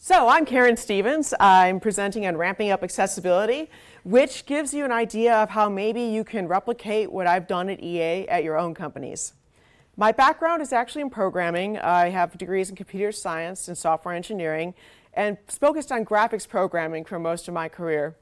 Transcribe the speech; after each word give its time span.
So 0.00 0.28
I'm 0.28 0.46
Karen 0.46 0.76
Stevens. 0.76 1.34
I'm 1.40 1.80
presenting 1.80 2.24
on 2.24 2.36
Ramping 2.36 2.70
Up 2.70 2.84
Accessibility, 2.84 3.68
which 4.04 4.46
gives 4.46 4.72
you 4.72 4.84
an 4.84 4.92
idea 4.92 5.34
of 5.34 5.50
how 5.50 5.68
maybe 5.68 6.02
you 6.02 6.22
can 6.22 6.46
replicate 6.46 7.10
what 7.10 7.26
I've 7.26 7.48
done 7.48 7.68
at 7.68 7.82
EA 7.82 8.28
at 8.28 8.44
your 8.44 8.56
own 8.56 8.74
companies. 8.74 9.32
My 9.96 10.12
background 10.12 10.62
is 10.62 10.72
actually 10.72 11.02
in 11.02 11.10
programming. 11.10 11.78
I 11.78 12.10
have 12.10 12.38
degrees 12.38 12.70
in 12.70 12.76
computer 12.76 13.10
science 13.10 13.66
and 13.66 13.76
software 13.76 14.14
engineering 14.14 14.72
and 15.14 15.36
focused 15.48 15.90
on 15.90 16.04
graphics 16.04 16.48
programming 16.48 17.04
for 17.04 17.18
most 17.18 17.48
of 17.48 17.54
my 17.54 17.68
career. 17.68 18.14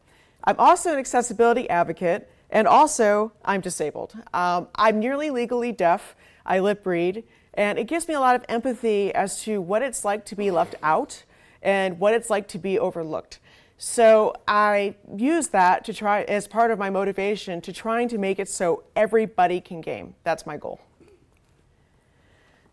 I'm 0.44 0.56
also 0.58 0.94
an 0.94 0.98
accessibility 0.98 1.68
advocate 1.68 2.30
and 2.48 2.66
also 2.66 3.32
I'm 3.44 3.60
disabled. 3.60 4.14
Um, 4.32 4.68
I'm 4.76 4.98
nearly 4.98 5.28
legally 5.28 5.72
deaf. 5.72 6.16
I 6.46 6.58
lip 6.58 6.86
read 6.86 7.22
and 7.52 7.78
it 7.78 7.84
gives 7.84 8.08
me 8.08 8.14
a 8.14 8.20
lot 8.20 8.34
of 8.34 8.46
empathy 8.48 9.14
as 9.14 9.42
to 9.42 9.60
what 9.60 9.82
it's 9.82 10.06
like 10.06 10.24
to 10.24 10.34
be 10.34 10.50
left 10.50 10.74
out 10.82 11.24
and 11.66 11.98
what 11.98 12.14
it's 12.14 12.30
like 12.30 12.46
to 12.48 12.58
be 12.58 12.78
overlooked. 12.78 13.40
So 13.76 14.34
I 14.48 14.94
use 15.14 15.48
that 15.48 15.84
to 15.84 15.92
try 15.92 16.22
as 16.22 16.46
part 16.46 16.70
of 16.70 16.78
my 16.78 16.88
motivation 16.88 17.60
to 17.62 17.72
trying 17.72 18.08
to 18.08 18.18
make 18.18 18.38
it 18.38 18.48
so 18.48 18.84
everybody 18.94 19.60
can 19.60 19.82
game. 19.82 20.14
That's 20.22 20.46
my 20.46 20.56
goal. 20.56 20.80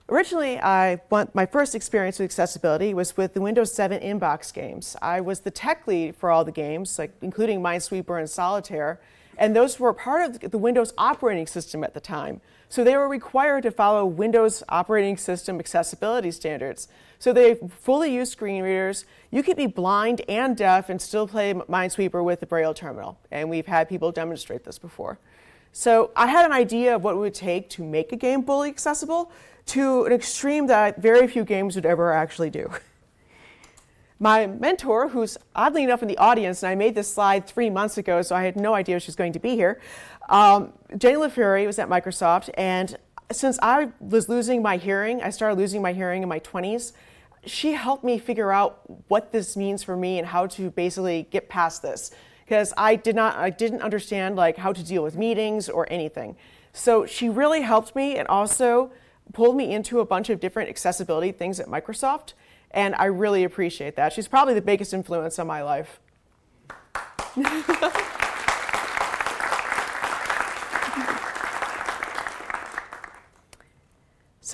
Originally, 0.07 0.59
I 0.59 1.01
my 1.34 1.45
first 1.45 1.75
experience 1.75 2.20
with 2.20 2.25
accessibility 2.25 2.93
was 2.93 3.17
with 3.17 3.34
the 3.34 3.41
Windows 3.41 3.73
7 3.73 3.99
inbox 3.99 4.53
games. 4.53 4.95
I 5.01 5.21
was 5.21 5.39
the 5.39 5.51
tech 5.51 5.87
lead 5.87 6.15
for 6.15 6.29
all 6.29 6.45
the 6.45 6.51
games, 6.51 6.99
like 6.99 7.13
including 7.21 7.62
Minesweeper 7.62 8.20
and 8.20 8.29
Solitaire, 8.29 9.01
and 9.37 9.55
those 9.55 9.79
were 9.79 9.93
part 9.93 10.43
of 10.43 10.51
the 10.51 10.57
Windows 10.57 10.93
operating 10.98 11.48
system 11.48 11.84
at 11.84 11.93
the 11.93 11.99
time. 11.99 12.41
So 12.70 12.84
they 12.84 12.98
were 12.98 13.07
required 13.07 13.63
to 13.63 13.71
follow 13.71 14.05
Windows 14.05 14.63
operating 14.70 15.17
system 15.17 15.59
accessibility 15.59 16.31
standards. 16.31 16.87
So 17.20 17.31
they 17.31 17.55
fully 17.55 18.13
use 18.13 18.31
screen 18.31 18.63
readers. 18.63 19.05
You 19.31 19.43
could 19.43 19.57
be 19.57 19.67
blind 19.67 20.21
and 20.27 20.57
deaf 20.57 20.90
and 20.90 21.01
still 21.01 21.27
play 21.27 21.53
Minesweeper 21.53 22.23
with 22.23 22.40
the 22.40 22.48
Braille 22.48 22.73
terminal. 22.73 23.20
And 23.31 23.49
we've 23.49 23.67
had 23.67 23.87
people 23.87 24.12
demonstrate 24.12 24.63
this 24.63 24.79
before. 24.79 25.20
So 25.71 26.12
I 26.15 26.27
had 26.27 26.45
an 26.45 26.51
idea 26.51 26.95
of 26.95 27.03
what 27.03 27.15
it 27.15 27.20
would 27.20 27.34
take 27.34 27.70
to 27.71 27.84
make 27.84 28.12
a 28.12 28.15
game 28.15 28.43
fully 28.43 28.70
accessible 28.70 29.31
to 29.68 30.05
an 30.05 30.12
extreme 30.12 30.68
that 30.68 31.01
very 31.01 31.27
few 31.27 31.43
games 31.43 31.75
would 31.75 31.85
ever 31.85 32.12
actually 32.12 32.49
do. 32.49 32.71
My 34.24 34.48
mentor, 34.48 35.10
who's 35.10 35.38
oddly 35.54 35.84
enough 35.84 36.02
in 36.02 36.07
the 36.07 36.18
audience, 36.18 36.63
and 36.63 36.70
I 36.70 36.76
made 36.76 36.96
this 36.96 37.13
slide 37.13 37.46
three 37.46 37.70
months 37.70 37.98
ago, 37.98 38.21
so 38.21 38.38
I 38.38 38.43
had 38.43 38.55
no 38.55 38.74
idea 38.74 38.98
she 39.02 39.07
was 39.07 39.18
going 39.18 39.34
to 39.34 39.40
be 39.40 39.57
here, 39.57 39.82
um, 40.30 40.71
Jenny 40.98 41.18
Lay-Flurrie 41.18 41.65
was 41.65 41.77
at 41.77 41.90
Microsoft, 41.90 42.49
and 42.54 42.96
since 43.34 43.60
I 43.62 43.90
was 43.99 44.30
losing 44.30 44.62
my 44.62 44.77
hearing, 44.77 45.21
I 45.21 45.30
started 45.30 45.57
losing 45.57 45.82
my 45.82 45.91
hearing 45.91 46.24
in 46.24 46.30
my 46.30 46.40
20s, 46.40 46.93
she 47.46 47.74
helped 47.74 48.05
me 48.05 48.18
figure 48.18 48.54
out 48.54 48.80
what 49.10 49.34
this 49.34 49.57
means 49.57 49.84
for 49.84 49.98
me 49.98 50.20
and 50.20 50.26
how 50.26 50.48
to 50.48 50.71
basically 50.71 51.27
get 51.30 51.49
past 51.49 51.82
this. 51.82 52.12
Because 52.46 52.74
I 52.77 52.96
did 52.96 53.18
not 53.18 53.35
I 53.35 53.49
didn't 53.49 53.82
understand 53.82 54.37
like 54.37 54.55
how 54.55 54.71
to 54.71 54.82
deal 54.82 55.04
with 55.04 55.18
meetings 55.18 55.68
or 55.68 55.85
anything. 55.91 56.37
So 56.71 57.05
she 57.05 57.27
really 57.27 57.62
helped 57.62 57.93
me 57.93 58.15
and 58.18 58.26
also 58.30 58.93
pulled 59.34 59.58
me 59.58 59.74
into 59.74 59.99
a 59.99 60.05
bunch 60.05 60.30
of 60.30 60.40
different 60.40 60.70
accessibility 60.70 61.34
things 61.34 61.60
at 61.60 61.68
Microsoft 61.68 62.34
and 62.74 62.96
I 62.96 63.05
really 63.05 63.43
appreciate 63.43 63.96
that. 63.96 64.13
She's 64.13 64.28
probably 64.28 64.53
the 64.53 64.62
biggest 64.62 64.94
influence 64.94 65.40
on 65.40 65.47
my 65.47 65.62
life. 65.63 66.00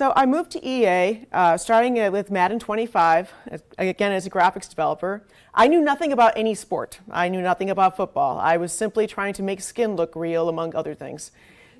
So 0.00 0.14
I 0.16 0.24
moved 0.24 0.52
to 0.52 0.66
EA, 0.66 1.26
uh, 1.30 1.58
starting 1.58 1.96
with 2.10 2.30
Madden 2.30 2.58
25, 2.58 3.34
again 3.76 4.12
as 4.12 4.24
a 4.24 4.30
graphics 4.30 4.66
developer. 4.66 5.26
I 5.52 5.68
knew 5.68 5.82
nothing 5.82 6.10
about 6.10 6.32
any 6.36 6.54
sport. 6.54 7.00
I 7.10 7.28
knew 7.28 7.42
nothing 7.42 7.68
about 7.68 7.98
football. 7.98 8.38
I 8.38 8.56
was 8.56 8.72
simply 8.72 9.06
trying 9.06 9.34
to 9.34 9.42
make 9.42 9.60
skin 9.60 9.96
look 9.96 10.16
real, 10.16 10.48
among 10.48 10.74
other 10.74 10.94
things. 10.94 11.32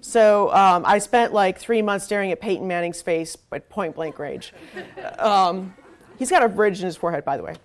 So 0.02 0.52
um, 0.52 0.84
I 0.84 0.98
spent 0.98 1.32
like 1.32 1.58
three 1.58 1.80
months 1.80 2.04
staring 2.04 2.30
at 2.30 2.42
Peyton 2.42 2.68
Manning's 2.68 3.00
face 3.00 3.38
at 3.52 3.70
point 3.70 3.94
blank 3.94 4.18
range. 4.18 4.52
Um, 5.18 5.74
he's 6.20 6.30
got 6.30 6.44
a 6.44 6.48
bridge 6.48 6.78
in 6.78 6.84
his 6.84 6.96
forehead, 6.96 7.24
by 7.24 7.36
the 7.38 7.42
way. 7.42 7.56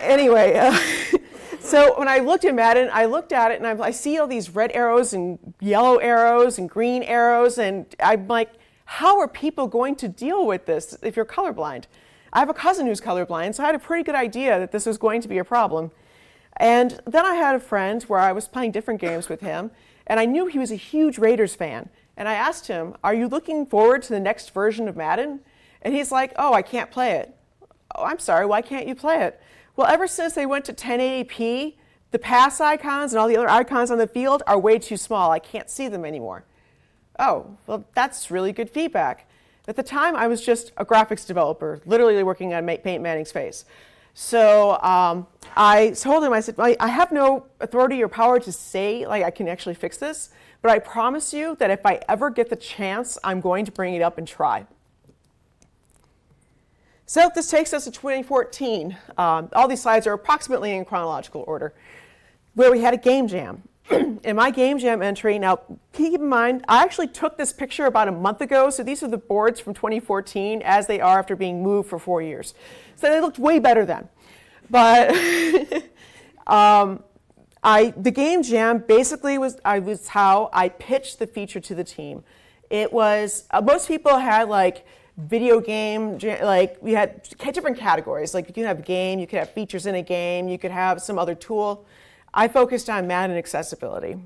Anyway, 0.00 0.54
uh, 0.54 0.78
so 1.60 1.98
when 1.98 2.08
I 2.08 2.20
looked 2.20 2.44
at 2.44 2.54
Madden, 2.54 2.88
I 2.92 3.04
looked 3.06 3.32
at 3.32 3.50
it 3.50 3.60
and 3.60 3.66
I, 3.66 3.86
I 3.86 3.90
see 3.90 4.16
all 4.18 4.28
these 4.28 4.48
red 4.48 4.70
arrows 4.72 5.12
and 5.12 5.38
yellow 5.60 5.96
arrows 5.96 6.58
and 6.58 6.70
green 6.70 7.02
arrows, 7.02 7.58
and 7.58 7.84
I'm 8.00 8.28
like, 8.28 8.52
how 8.84 9.18
are 9.18 9.28
people 9.28 9.66
going 9.66 9.96
to 9.96 10.08
deal 10.08 10.46
with 10.46 10.66
this 10.66 10.96
if 11.02 11.16
you're 11.16 11.26
colorblind? 11.26 11.84
I 12.32 12.38
have 12.38 12.48
a 12.48 12.54
cousin 12.54 12.86
who's 12.86 13.00
colorblind, 13.00 13.56
so 13.56 13.64
I 13.64 13.66
had 13.66 13.74
a 13.74 13.80
pretty 13.80 14.04
good 14.04 14.14
idea 14.14 14.58
that 14.60 14.70
this 14.70 14.86
was 14.86 14.96
going 14.96 15.20
to 15.22 15.28
be 15.28 15.38
a 15.38 15.44
problem. 15.44 15.90
And 16.56 17.00
then 17.06 17.26
I 17.26 17.34
had 17.34 17.56
a 17.56 17.60
friend 17.60 18.02
where 18.04 18.20
I 18.20 18.32
was 18.32 18.46
playing 18.46 18.72
different 18.72 19.00
games 19.00 19.28
with 19.28 19.40
him, 19.40 19.72
and 20.06 20.20
I 20.20 20.26
knew 20.26 20.46
he 20.46 20.58
was 20.58 20.70
a 20.70 20.76
huge 20.76 21.18
Raiders 21.18 21.54
fan. 21.54 21.90
And 22.16 22.28
I 22.28 22.34
asked 22.34 22.66
him, 22.66 22.94
Are 23.02 23.14
you 23.14 23.28
looking 23.28 23.66
forward 23.66 24.02
to 24.02 24.12
the 24.12 24.20
next 24.20 24.54
version 24.54 24.88
of 24.88 24.96
Madden? 24.96 25.40
And 25.82 25.94
he's 25.94 26.10
like, 26.10 26.32
Oh, 26.36 26.52
I 26.52 26.62
can't 26.62 26.90
play 26.90 27.12
it. 27.12 27.34
Oh, 27.98 28.04
I'm 28.04 28.18
sorry, 28.18 28.46
why 28.46 28.62
can't 28.62 28.86
you 28.86 28.94
play 28.94 29.22
it? 29.22 29.40
Well, 29.76 29.86
ever 29.86 30.06
since 30.06 30.34
they 30.34 30.46
went 30.46 30.64
to 30.66 30.72
1080p, 30.72 31.74
the 32.10 32.18
pass 32.18 32.60
icons 32.60 33.12
and 33.12 33.20
all 33.20 33.28
the 33.28 33.36
other 33.36 33.50
icons 33.50 33.90
on 33.90 33.98
the 33.98 34.06
field 34.06 34.42
are 34.46 34.58
way 34.58 34.78
too 34.78 34.96
small. 34.96 35.30
I 35.30 35.38
can't 35.38 35.68
see 35.68 35.88
them 35.88 36.04
anymore 36.04 36.44
oh, 37.18 37.56
well, 37.66 37.84
that's 37.94 38.30
really 38.30 38.52
good 38.52 38.70
feedback. 38.70 39.28
At 39.66 39.76
the 39.76 39.82
time, 39.82 40.16
I 40.16 40.28
was 40.28 40.44
just 40.44 40.72
a 40.76 40.84
graphics 40.84 41.26
developer, 41.26 41.80
literally 41.84 42.22
working 42.22 42.54
on 42.54 42.66
Peyton 42.66 43.02
Manning's 43.02 43.32
face. 43.32 43.64
So 44.14 44.80
um, 44.80 45.26
I 45.56 45.90
told 45.90 46.24
him, 46.24 46.32
I 46.32 46.40
said, 46.40 46.56
I 46.58 46.88
have 46.88 47.12
no 47.12 47.46
authority 47.60 48.02
or 48.02 48.08
power 48.08 48.40
to 48.40 48.50
say, 48.50 49.06
like, 49.06 49.22
I 49.22 49.30
can 49.30 49.46
actually 49.46 49.74
fix 49.74 49.98
this, 49.98 50.30
but 50.62 50.70
I 50.70 50.78
promise 50.78 51.32
you 51.32 51.54
that 51.56 51.70
if 51.70 51.84
I 51.84 52.00
ever 52.08 52.30
get 52.30 52.50
the 52.50 52.56
chance, 52.56 53.18
I'm 53.22 53.40
going 53.40 53.64
to 53.66 53.72
bring 53.72 53.94
it 53.94 54.02
up 54.02 54.18
and 54.18 54.26
try. 54.26 54.66
So 57.08 57.30
this 57.34 57.50
takes 57.50 57.72
us 57.72 57.84
to 57.84 57.90
2014. 57.90 58.94
Um, 59.16 59.48
all 59.54 59.66
these 59.66 59.80
slides 59.80 60.06
are 60.06 60.12
approximately 60.12 60.72
in 60.72 60.84
chronological 60.84 61.42
order, 61.46 61.72
where 62.52 62.70
we 62.70 62.82
had 62.82 62.92
a 62.92 62.98
game 62.98 63.28
jam. 63.28 63.62
in 63.90 64.36
my 64.36 64.50
game 64.50 64.78
jam 64.78 65.00
entry, 65.00 65.38
now 65.38 65.58
keep 65.94 66.20
in 66.20 66.28
mind, 66.28 66.66
I 66.68 66.82
actually 66.82 67.08
took 67.08 67.38
this 67.38 67.50
picture 67.50 67.86
about 67.86 68.08
a 68.08 68.12
month 68.12 68.42
ago, 68.42 68.68
so 68.68 68.82
these 68.82 69.02
are 69.02 69.08
the 69.08 69.16
boards 69.16 69.58
from 69.58 69.72
2014 69.72 70.60
as 70.62 70.86
they 70.86 71.00
are 71.00 71.18
after 71.18 71.34
being 71.34 71.62
moved 71.62 71.88
for 71.88 71.98
four 71.98 72.20
years. 72.20 72.52
So 72.96 73.08
they 73.08 73.22
looked 73.22 73.38
way 73.38 73.58
better 73.58 73.86
then. 73.86 74.10
But 74.68 75.16
um, 76.46 77.02
I, 77.62 77.94
the 77.96 78.10
game 78.10 78.42
jam 78.42 78.84
basically 78.86 79.38
was, 79.38 79.56
I, 79.64 79.78
was 79.78 80.08
how 80.08 80.50
I 80.52 80.68
pitched 80.68 81.20
the 81.20 81.26
feature 81.26 81.60
to 81.60 81.74
the 81.74 81.84
team. 81.84 82.22
It 82.68 82.92
was, 82.92 83.44
uh, 83.50 83.62
most 83.62 83.88
people 83.88 84.18
had 84.18 84.50
like 84.50 84.84
video 85.18 85.60
game, 85.60 86.18
like 86.42 86.76
we 86.80 86.92
had 86.92 87.22
different 87.52 87.76
categories. 87.76 88.34
Like 88.34 88.46
you 88.46 88.54
could 88.54 88.64
have 88.64 88.78
a 88.78 88.82
game, 88.82 89.18
you 89.18 89.26
could 89.26 89.40
have 89.40 89.50
features 89.50 89.84
in 89.84 89.96
a 89.96 90.02
game, 90.02 90.48
you 90.48 90.58
could 90.58 90.70
have 90.70 91.02
some 91.02 91.18
other 91.18 91.34
tool. 91.34 91.84
I 92.32 92.46
focused 92.46 92.88
on 92.88 93.06
Madden 93.06 93.36
accessibility. 93.36 94.16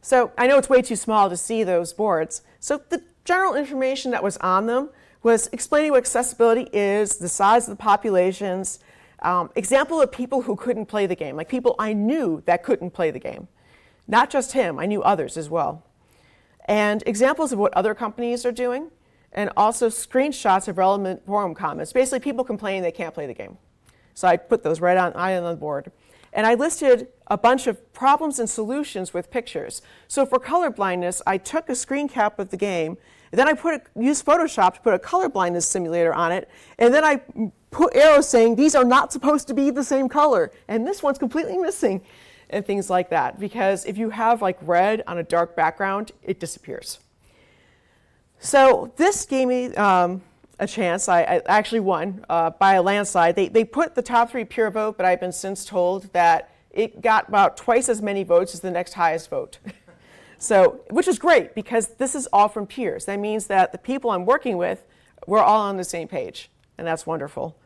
So 0.00 0.32
I 0.38 0.46
know 0.46 0.56
it's 0.56 0.70
way 0.70 0.80
too 0.80 0.96
small 0.96 1.28
to 1.28 1.36
see 1.36 1.62
those 1.62 1.92
boards. 1.92 2.42
So 2.58 2.80
the 2.88 3.02
general 3.24 3.54
information 3.54 4.10
that 4.12 4.22
was 4.22 4.38
on 4.38 4.66
them 4.66 4.88
was 5.22 5.50
explaining 5.52 5.90
what 5.90 5.98
accessibility 5.98 6.68
is, 6.72 7.18
the 7.18 7.28
size 7.28 7.68
of 7.68 7.76
the 7.76 7.82
populations, 7.82 8.78
um, 9.20 9.50
example 9.54 10.00
of 10.00 10.10
people 10.10 10.42
who 10.42 10.56
couldn't 10.56 10.86
play 10.86 11.06
the 11.06 11.14
game, 11.14 11.36
like 11.36 11.50
people 11.50 11.76
I 11.78 11.92
knew 11.92 12.42
that 12.46 12.62
couldn't 12.62 12.92
play 12.92 13.10
the 13.10 13.18
game. 13.18 13.48
Not 14.08 14.30
just 14.30 14.52
him, 14.52 14.78
I 14.78 14.86
knew 14.86 15.02
others 15.02 15.36
as 15.36 15.50
well. 15.50 15.84
And 16.64 17.02
examples 17.04 17.52
of 17.52 17.58
what 17.58 17.74
other 17.74 17.94
companies 17.94 18.46
are 18.46 18.52
doing, 18.52 18.90
and 19.32 19.50
also 19.56 19.88
screenshots 19.88 20.68
of 20.68 20.78
relevant 20.78 21.24
forum 21.26 21.54
comments. 21.54 21.92
Basically, 21.92 22.20
people 22.20 22.44
complaining 22.44 22.82
they 22.82 22.92
can't 22.92 23.14
play 23.14 23.26
the 23.26 23.34
game. 23.34 23.56
So 24.14 24.28
I 24.28 24.36
put 24.36 24.62
those 24.62 24.80
right 24.80 24.96
on, 24.96 25.12
on 25.12 25.44
the 25.44 25.56
board. 25.56 25.92
And 26.32 26.46
I 26.46 26.54
listed 26.54 27.08
a 27.26 27.36
bunch 27.36 27.66
of 27.66 27.92
problems 27.92 28.38
and 28.38 28.48
solutions 28.48 29.12
with 29.12 29.30
pictures. 29.30 29.82
So 30.06 30.24
for 30.24 30.38
color 30.38 30.70
blindness, 30.70 31.22
I 31.26 31.38
took 31.38 31.68
a 31.68 31.74
screen 31.74 32.08
cap 32.08 32.38
of 32.38 32.50
the 32.50 32.56
game, 32.56 32.98
then 33.32 33.48
I 33.48 33.52
put 33.52 33.74
a, 33.74 34.00
used 34.00 34.24
Photoshop 34.24 34.74
to 34.74 34.80
put 34.80 34.94
a 34.94 34.98
color 34.98 35.28
blindness 35.28 35.66
simulator 35.66 36.12
on 36.12 36.32
it, 36.32 36.48
and 36.78 36.92
then 36.92 37.04
I 37.04 37.20
put 37.70 37.94
arrows 37.94 38.28
saying 38.28 38.56
these 38.56 38.74
are 38.74 38.84
not 38.84 39.12
supposed 39.12 39.46
to 39.48 39.54
be 39.54 39.70
the 39.70 39.84
same 39.84 40.08
color, 40.08 40.50
and 40.66 40.86
this 40.86 41.02
one's 41.02 41.18
completely 41.18 41.56
missing, 41.56 42.00
and 42.50 42.66
things 42.66 42.90
like 42.90 43.10
that. 43.10 43.38
Because 43.38 43.84
if 43.84 43.96
you 43.96 44.10
have 44.10 44.42
like 44.42 44.58
red 44.62 45.02
on 45.06 45.18
a 45.18 45.22
dark 45.22 45.54
background, 45.54 46.10
it 46.22 46.40
disappears. 46.40 46.98
So 48.40 48.90
this 48.96 49.26
gave 49.26 49.48
me 49.48 49.66
um, 49.74 50.22
a 50.58 50.66
chance. 50.66 51.08
I, 51.08 51.20
I 51.20 51.42
actually 51.46 51.80
won 51.80 52.24
uh, 52.28 52.50
by 52.50 52.74
a 52.74 52.82
landslide. 52.82 53.36
They, 53.36 53.48
they 53.48 53.64
put 53.64 53.94
the 53.94 54.02
top 54.02 54.30
three 54.30 54.44
pure 54.44 54.70
vote, 54.70 54.96
but 54.96 55.04
I've 55.04 55.20
been 55.20 55.30
since 55.30 55.64
told 55.64 56.10
that 56.14 56.50
it 56.70 57.02
got 57.02 57.28
about 57.28 57.58
twice 57.58 57.90
as 57.90 58.00
many 58.00 58.24
votes 58.24 58.54
as 58.54 58.60
the 58.60 58.70
next 58.70 58.94
highest 58.94 59.28
vote. 59.28 59.58
so, 60.38 60.80
which 60.88 61.06
is 61.06 61.18
great 61.18 61.54
because 61.54 61.88
this 61.98 62.14
is 62.14 62.26
all 62.32 62.48
from 62.48 62.66
peers. 62.66 63.04
That 63.04 63.20
means 63.20 63.46
that 63.48 63.72
the 63.72 63.78
people 63.78 64.10
I'm 64.10 64.24
working 64.24 64.56
with, 64.56 64.86
we're 65.26 65.42
all 65.42 65.60
on 65.60 65.76
the 65.76 65.84
same 65.84 66.08
page, 66.08 66.50
and 66.78 66.86
that's 66.86 67.06
wonderful. 67.06 67.56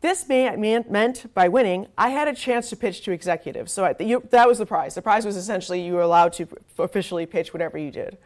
This 0.00 0.26
meant 0.26 1.34
by 1.34 1.48
winning, 1.48 1.88
I 1.98 2.08
had 2.08 2.26
a 2.26 2.34
chance 2.34 2.70
to 2.70 2.76
pitch 2.76 3.02
to 3.02 3.12
executives. 3.12 3.70
So 3.70 3.84
I, 3.84 3.94
you, 4.00 4.26
that 4.30 4.48
was 4.48 4.56
the 4.56 4.64
prize. 4.64 4.94
The 4.94 5.02
prize 5.02 5.26
was 5.26 5.36
essentially 5.36 5.82
you 5.82 5.92
were 5.92 6.00
allowed 6.00 6.32
to 6.34 6.48
officially 6.78 7.26
pitch 7.26 7.52
whatever 7.52 7.76
you 7.76 7.90
did. 7.90 8.16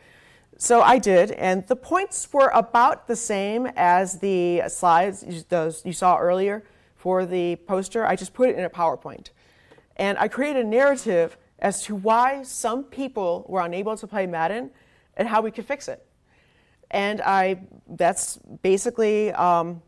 So 0.56 0.82
I 0.82 0.98
did, 0.98 1.32
and 1.32 1.66
the 1.66 1.76
points 1.76 2.32
were 2.32 2.50
about 2.54 3.08
the 3.08 3.16
same 3.16 3.66
as 3.74 4.20
the 4.20 4.62
slides 4.68 5.44
those 5.48 5.84
you 5.84 5.92
saw 5.92 6.16
earlier 6.16 6.64
for 6.94 7.26
the 7.26 7.56
poster. 7.56 8.06
I 8.06 8.14
just 8.14 8.32
put 8.32 8.48
it 8.48 8.56
in 8.56 8.64
a 8.64 8.70
PowerPoint. 8.70 9.30
And 9.96 10.16
I 10.18 10.28
created 10.28 10.64
a 10.64 10.68
narrative 10.68 11.36
as 11.58 11.82
to 11.84 11.94
why 11.94 12.42
some 12.42 12.84
people 12.84 13.44
were 13.48 13.60
unable 13.62 13.96
to 13.96 14.06
play 14.06 14.26
Madden 14.26 14.70
and 15.16 15.28
how 15.28 15.40
we 15.40 15.50
could 15.50 15.66
fix 15.66 15.88
it. 15.88 16.04
And 16.90 17.20
I, 17.22 17.60
that's 17.88 18.38
basically 18.62 19.32
um, 19.32 19.82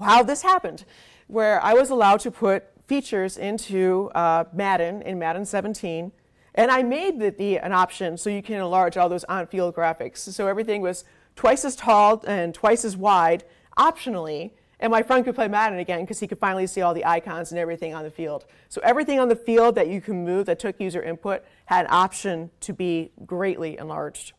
how 0.00 0.22
this 0.22 0.42
happened, 0.42 0.84
where 1.26 1.62
I 1.62 1.74
was 1.74 1.90
allowed 1.90 2.20
to 2.20 2.30
put 2.30 2.64
features 2.86 3.36
into 3.36 4.10
uh, 4.14 4.44
Madden 4.52 5.02
in 5.02 5.18
Madden 5.18 5.44
17, 5.44 6.12
and 6.54 6.70
I 6.70 6.82
made 6.82 7.18
the, 7.18 7.30
the, 7.30 7.58
an 7.58 7.72
option 7.72 8.16
so 8.16 8.30
you 8.30 8.42
can 8.42 8.56
enlarge 8.56 8.96
all 8.96 9.08
those 9.08 9.24
on-field 9.24 9.74
graphics. 9.74 10.18
So 10.18 10.46
everything 10.46 10.82
was 10.82 11.04
twice 11.34 11.64
as 11.64 11.76
tall 11.76 12.22
and 12.26 12.54
twice 12.54 12.84
as 12.84 12.96
wide, 12.96 13.44
optionally, 13.78 14.50
and 14.82 14.90
my 14.90 15.02
friend 15.02 15.24
could 15.24 15.36
play 15.36 15.46
Madden 15.46 15.78
again 15.78 16.00
because 16.00 16.18
he 16.18 16.26
could 16.26 16.40
finally 16.40 16.66
see 16.66 16.82
all 16.82 16.92
the 16.92 17.04
icons 17.04 17.52
and 17.52 17.58
everything 17.58 17.94
on 17.94 18.02
the 18.02 18.10
field. 18.10 18.44
So 18.68 18.80
everything 18.82 19.20
on 19.20 19.28
the 19.28 19.36
field 19.36 19.76
that 19.76 19.86
you 19.86 20.00
can 20.00 20.24
move 20.24 20.46
that 20.46 20.58
took 20.58 20.80
user 20.80 21.00
input 21.00 21.44
had 21.66 21.86
an 21.86 21.92
option 21.92 22.50
to 22.62 22.72
be 22.72 23.12
greatly 23.24 23.78
enlarged. 23.78 24.32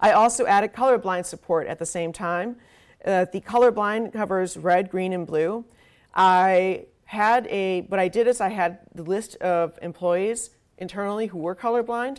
I 0.00 0.10
also 0.10 0.44
added 0.46 0.72
colorblind 0.72 1.24
support 1.24 1.68
at 1.68 1.78
the 1.78 1.86
same 1.86 2.12
time. 2.12 2.56
Uh, 3.04 3.26
the 3.32 3.40
colorblind 3.40 4.12
covers 4.12 4.56
red, 4.56 4.90
green, 4.90 5.12
and 5.12 5.24
blue. 5.24 5.64
I 6.12 6.86
had 7.04 7.46
a, 7.46 7.82
what 7.82 8.00
I 8.00 8.08
did 8.08 8.26
is 8.26 8.40
I 8.40 8.48
had 8.48 8.80
the 8.92 9.04
list 9.04 9.36
of 9.36 9.78
employees 9.82 10.50
internally 10.82 11.28
who 11.28 11.38
were 11.38 11.54
colorblind. 11.54 12.18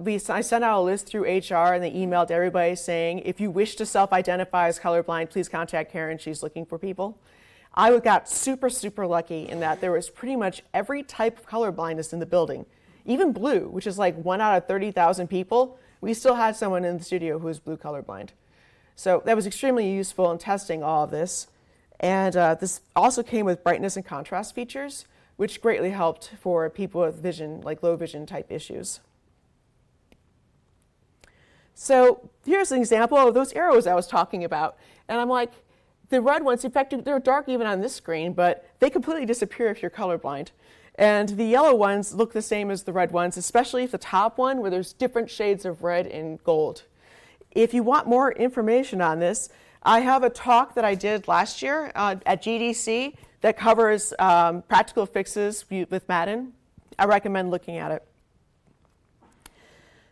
We, 0.00 0.14
I 0.28 0.40
sent 0.40 0.64
out 0.64 0.80
a 0.80 0.82
list 0.82 1.06
through 1.06 1.24
HR 1.24 1.74
and 1.74 1.84
they 1.84 1.92
emailed 1.92 2.30
everybody 2.30 2.74
saying, 2.74 3.20
if 3.20 3.40
you 3.40 3.50
wish 3.50 3.76
to 3.76 3.84
self 3.84 4.12
identify 4.12 4.68
as 4.68 4.78
colorblind, 4.78 5.30
please 5.30 5.48
contact 5.48 5.92
Karen. 5.92 6.16
She's 6.16 6.42
looking 6.42 6.64
for 6.64 6.78
people. 6.78 7.18
I 7.74 7.96
got 7.98 8.28
super, 8.28 8.70
super 8.70 9.06
lucky 9.06 9.48
in 9.48 9.60
that 9.60 9.80
there 9.80 9.92
was 9.92 10.08
pretty 10.08 10.36
much 10.36 10.62
every 10.72 11.02
type 11.02 11.38
of 11.38 11.46
colorblindness 11.46 12.12
in 12.12 12.20
the 12.20 12.26
building. 12.26 12.66
Even 13.04 13.32
blue, 13.32 13.68
which 13.68 13.86
is 13.86 13.98
like 13.98 14.16
one 14.16 14.40
out 14.40 14.56
of 14.56 14.66
30,000 14.66 15.28
people, 15.28 15.78
we 16.00 16.14
still 16.14 16.36
had 16.36 16.56
someone 16.56 16.84
in 16.84 16.98
the 16.98 17.04
studio 17.04 17.38
who 17.38 17.46
was 17.46 17.58
blue 17.58 17.76
colorblind. 17.76 18.30
So 18.96 19.22
that 19.26 19.34
was 19.34 19.46
extremely 19.46 19.90
useful 19.90 20.30
in 20.30 20.38
testing 20.38 20.82
all 20.82 21.04
of 21.04 21.10
this. 21.10 21.48
And 21.98 22.36
uh, 22.36 22.54
this 22.54 22.80
also 22.94 23.22
came 23.22 23.44
with 23.44 23.64
brightness 23.64 23.96
and 23.96 24.04
contrast 24.04 24.54
features, 24.54 25.06
which 25.36 25.60
greatly 25.60 25.90
helped 25.90 26.32
for 26.40 26.68
people 26.70 27.00
with 27.00 27.16
vision, 27.16 27.60
like 27.62 27.82
low 27.82 27.96
vision 27.96 28.26
type 28.26 28.50
issues. 28.50 29.00
So 31.74 32.30
here's 32.44 32.70
an 32.70 32.78
example 32.78 33.18
of 33.18 33.34
those 33.34 33.52
arrows 33.52 33.86
I 33.86 33.94
was 33.94 34.06
talking 34.06 34.44
about. 34.44 34.76
And 35.08 35.20
I'm 35.20 35.28
like, 35.28 35.52
the 36.08 36.20
red 36.20 36.44
ones, 36.44 36.64
in 36.64 36.70
fact, 36.70 36.94
they're 37.04 37.18
dark 37.18 37.48
even 37.48 37.66
on 37.66 37.80
this 37.80 37.94
screen, 37.94 38.32
but 38.32 38.68
they 38.78 38.90
completely 38.90 39.26
disappear 39.26 39.68
if 39.68 39.82
you're 39.82 39.90
colorblind. 39.90 40.50
And 40.96 41.30
the 41.30 41.44
yellow 41.44 41.74
ones 41.74 42.14
look 42.14 42.32
the 42.32 42.42
same 42.42 42.70
as 42.70 42.84
the 42.84 42.92
red 42.92 43.10
ones, 43.10 43.36
especially 43.36 43.82
if 43.82 43.90
the 43.90 43.98
top 43.98 44.38
one, 44.38 44.60
where 44.60 44.70
there's 44.70 44.92
different 44.92 45.28
shades 45.28 45.64
of 45.64 45.82
red 45.82 46.06
and 46.06 46.42
gold. 46.44 46.84
If 47.50 47.74
you 47.74 47.82
want 47.82 48.06
more 48.06 48.30
information 48.32 49.00
on 49.00 49.18
this, 49.18 49.48
I 49.82 50.00
have 50.00 50.22
a 50.22 50.30
talk 50.30 50.74
that 50.76 50.84
I 50.84 50.94
did 50.94 51.26
last 51.26 51.62
year 51.62 51.90
uh, 51.94 52.16
at 52.24 52.42
GDC 52.42 53.16
that 53.44 53.58
covers 53.58 54.14
um, 54.18 54.62
practical 54.62 55.04
fixes 55.04 55.66
with 55.68 56.08
Madden. 56.08 56.54
I 56.98 57.04
recommend 57.04 57.50
looking 57.50 57.76
at 57.76 57.92
it. 57.92 58.02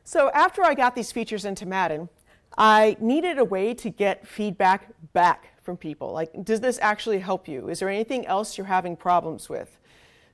So 0.04 0.30
after 0.34 0.62
I 0.62 0.74
got 0.74 0.94
these 0.94 1.10
features 1.12 1.46
into 1.46 1.64
Madden, 1.64 2.10
I 2.58 2.94
needed 3.00 3.38
a 3.38 3.44
way 3.46 3.72
to 3.72 3.88
get 3.88 4.26
feedback 4.26 4.88
back 5.14 5.58
from 5.62 5.78
people. 5.78 6.12
Like, 6.12 6.44
does 6.44 6.60
this 6.60 6.78
actually 6.82 7.20
help 7.20 7.48
you? 7.48 7.70
Is 7.70 7.78
there 7.78 7.88
anything 7.88 8.26
else 8.26 8.58
you're 8.58 8.66
having 8.66 8.96
problems 8.96 9.48
with? 9.48 9.78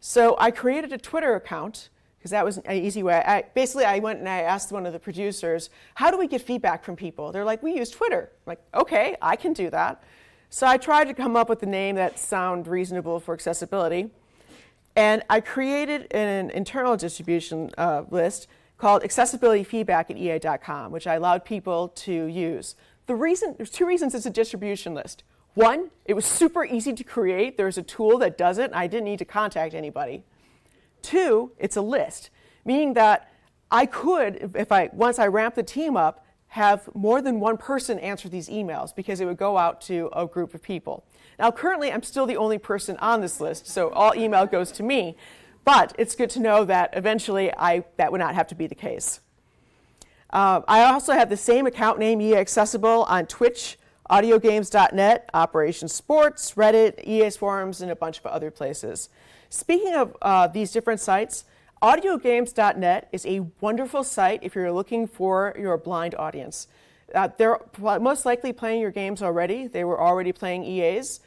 So 0.00 0.34
I 0.36 0.50
created 0.50 0.92
a 0.92 0.98
Twitter 0.98 1.36
account 1.36 1.90
because 2.18 2.32
that 2.32 2.44
was 2.44 2.58
an 2.58 2.72
easy 2.72 3.04
way. 3.04 3.22
I, 3.24 3.44
basically, 3.54 3.84
I 3.84 4.00
went 4.00 4.18
and 4.18 4.28
I 4.28 4.40
asked 4.40 4.72
one 4.72 4.86
of 4.86 4.92
the 4.92 4.98
producers, 4.98 5.70
how 5.94 6.10
do 6.10 6.18
we 6.18 6.26
get 6.26 6.42
feedback 6.42 6.82
from 6.82 6.96
people? 6.96 7.30
They're 7.30 7.44
like, 7.44 7.62
we 7.62 7.76
use 7.76 7.90
Twitter. 7.90 8.32
I'm 8.38 8.50
like, 8.50 8.60
okay, 8.74 9.14
I 9.22 9.36
can 9.36 9.52
do 9.52 9.70
that. 9.70 10.02
So 10.50 10.66
I 10.66 10.78
tried 10.78 11.04
to 11.06 11.14
come 11.14 11.36
up 11.36 11.48
with 11.48 11.62
a 11.62 11.66
name 11.66 11.96
that 11.96 12.18
sounded 12.18 12.70
reasonable 12.70 13.20
for 13.20 13.34
accessibility. 13.34 14.10
And 14.96 15.22
I 15.28 15.40
created 15.40 16.12
an 16.12 16.50
internal 16.50 16.96
distribution 16.96 17.70
uh, 17.76 18.04
list 18.10 18.48
called 18.78 19.04
accessibility 19.04 19.62
feedback 19.62 20.10
at 20.10 20.16
EA.com, 20.16 20.90
which 20.90 21.06
I 21.06 21.14
allowed 21.14 21.44
people 21.44 21.88
to 21.88 22.24
use. 22.24 22.76
The 23.06 23.14
reason, 23.14 23.54
there's 23.56 23.70
two 23.70 23.86
reasons 23.86 24.14
it's 24.14 24.26
a 24.26 24.30
distribution 24.30 24.94
list. 24.94 25.22
One, 25.54 25.90
it 26.04 26.14
was 26.14 26.24
super 26.24 26.64
easy 26.64 26.92
to 26.94 27.04
create. 27.04 27.56
There's 27.56 27.78
a 27.78 27.82
tool 27.82 28.18
that 28.18 28.38
does 28.38 28.58
it. 28.58 28.66
and 28.66 28.74
I 28.74 28.86
didn't 28.86 29.04
need 29.04 29.18
to 29.18 29.24
contact 29.24 29.74
anybody. 29.74 30.22
Two, 31.02 31.52
it's 31.58 31.76
a 31.76 31.80
list, 31.80 32.30
meaning 32.64 32.94
that 32.94 33.30
I 33.70 33.86
could, 33.86 34.52
if 34.54 34.72
I 34.72 34.88
once 34.92 35.18
I 35.18 35.26
ramp 35.26 35.56
the 35.56 35.62
team 35.62 35.96
up, 35.96 36.24
have 36.48 36.88
more 36.94 37.20
than 37.20 37.40
one 37.40 37.56
person 37.56 37.98
answer 37.98 38.28
these 38.28 38.48
emails 38.48 38.94
because 38.94 39.20
it 39.20 39.26
would 39.26 39.36
go 39.36 39.58
out 39.58 39.80
to 39.82 40.10
a 40.14 40.26
group 40.26 40.54
of 40.54 40.62
people. 40.62 41.04
Now, 41.38 41.50
currently, 41.50 41.92
I'm 41.92 42.02
still 42.02 42.26
the 42.26 42.36
only 42.36 42.58
person 42.58 42.96
on 42.96 43.20
this 43.20 43.40
list, 43.40 43.66
so 43.68 43.90
all 43.90 44.14
email 44.16 44.46
goes 44.46 44.72
to 44.72 44.82
me. 44.82 45.16
But 45.64 45.94
it's 45.98 46.14
good 46.14 46.30
to 46.30 46.40
know 46.40 46.64
that 46.64 46.90
eventually 46.94 47.52
I, 47.54 47.84
that 47.98 48.10
would 48.10 48.20
not 48.20 48.34
have 48.34 48.46
to 48.48 48.54
be 48.54 48.66
the 48.66 48.74
case. 48.74 49.20
Uh, 50.30 50.62
I 50.66 50.84
also 50.84 51.12
have 51.12 51.28
the 51.28 51.36
same 51.36 51.66
account 51.66 51.98
name, 51.98 52.20
EA 52.20 52.36
Accessible, 52.36 53.04
on 53.04 53.26
Twitch, 53.26 53.78
audiogames.net, 54.10 55.28
Operation 55.34 55.88
Sports, 55.88 56.54
Reddit, 56.54 57.06
EA's 57.06 57.36
forums, 57.36 57.82
and 57.82 57.90
a 57.90 57.96
bunch 57.96 58.18
of 58.18 58.26
other 58.26 58.50
places. 58.50 59.10
Speaking 59.50 59.94
of 59.94 60.16
uh, 60.22 60.46
these 60.46 60.72
different 60.72 61.00
sites, 61.00 61.44
audiogames.net 61.82 63.08
is 63.12 63.26
a 63.26 63.40
wonderful 63.60 64.04
site 64.04 64.40
if 64.42 64.54
you're 64.54 64.72
looking 64.72 65.06
for 65.06 65.54
your 65.58 65.76
blind 65.76 66.14
audience. 66.16 66.66
Uh, 67.14 67.28
they're 67.38 67.58
most 67.78 68.26
likely 68.26 68.52
playing 68.52 68.80
your 68.80 68.90
games 68.90 69.22
already. 69.22 69.66
They 69.66 69.84
were 69.84 70.00
already 70.00 70.32
playing 70.32 70.64
EA's. 70.64 71.20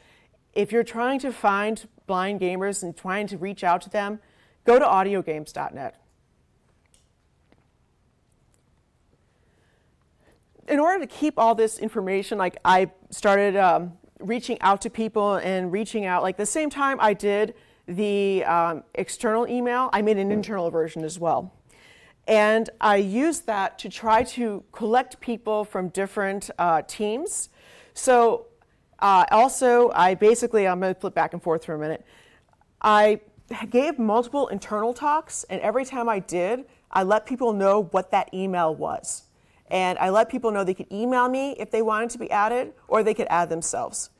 If 0.52 0.70
you're 0.70 0.84
trying 0.84 1.18
to 1.20 1.32
find 1.32 1.88
blind 2.06 2.40
gamers 2.40 2.82
and 2.82 2.96
trying 2.96 3.26
to 3.28 3.38
reach 3.38 3.64
out 3.64 3.80
to 3.82 3.90
them, 3.90 4.20
go 4.64 4.78
to 4.78 4.84
audiogames.net. 4.84 5.96
In 10.68 10.78
order 10.78 11.00
to 11.00 11.06
keep 11.06 11.38
all 11.38 11.54
this 11.54 11.78
information, 11.78 12.38
like 12.38 12.56
I 12.64 12.90
started 13.10 13.56
um, 13.56 13.94
reaching 14.20 14.60
out 14.60 14.80
to 14.82 14.90
people 14.90 15.34
and 15.36 15.72
reaching 15.72 16.04
out, 16.06 16.22
like 16.22 16.36
the 16.36 16.46
same 16.46 16.70
time 16.70 16.98
I 17.00 17.14
did 17.14 17.54
the 17.86 18.44
um, 18.44 18.84
external 18.94 19.48
email, 19.48 19.90
I 19.92 20.02
made 20.02 20.18
an 20.18 20.30
internal 20.30 20.70
version 20.70 21.04
as 21.04 21.18
well. 21.18 21.52
And 22.28 22.70
I 22.80 22.96
used 22.96 23.46
that 23.46 23.78
to 23.80 23.88
try 23.88 24.22
to 24.22 24.62
collect 24.72 25.20
people 25.20 25.64
from 25.64 25.88
different 25.88 26.50
uh, 26.58 26.82
teams. 26.82 27.48
So 27.94 28.46
uh, 29.00 29.24
also, 29.32 29.90
I 29.94 30.14
basically, 30.14 30.68
I'm 30.68 30.78
going 30.80 30.94
to 30.94 31.00
flip 31.00 31.14
back 31.14 31.32
and 31.32 31.42
forth 31.42 31.64
for 31.64 31.74
a 31.74 31.78
minute. 31.78 32.06
I 32.80 33.20
gave 33.70 33.98
multiple 33.98 34.46
internal 34.48 34.94
talks, 34.94 35.44
and 35.50 35.60
every 35.60 35.84
time 35.84 36.08
I 36.08 36.20
did, 36.20 36.64
I 36.90 37.02
let 37.02 37.26
people 37.26 37.52
know 37.52 37.84
what 37.90 38.12
that 38.12 38.32
email 38.32 38.74
was. 38.74 39.24
And 39.68 39.98
I 39.98 40.10
let 40.10 40.28
people 40.28 40.52
know 40.52 40.62
they 40.62 40.74
could 40.74 40.92
email 40.92 41.28
me 41.28 41.56
if 41.58 41.70
they 41.70 41.82
wanted 41.82 42.10
to 42.10 42.18
be 42.18 42.30
added, 42.30 42.74
or 42.86 43.02
they 43.02 43.14
could 43.14 43.26
add 43.30 43.48
themselves. 43.48 44.10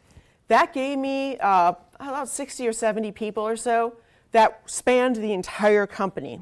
That 0.49 0.73
gave 0.73 0.99
me 0.99 1.38
uh, 1.38 1.75
about 2.09 2.29
60 2.29 2.67
or 2.67 2.73
70 2.73 3.13
people 3.13 3.47
or 3.47 3.57
so 3.57 3.95
that 4.33 4.63
spanned 4.67 5.17
the 5.17 5.33
entire 5.33 5.87
company. 5.87 6.41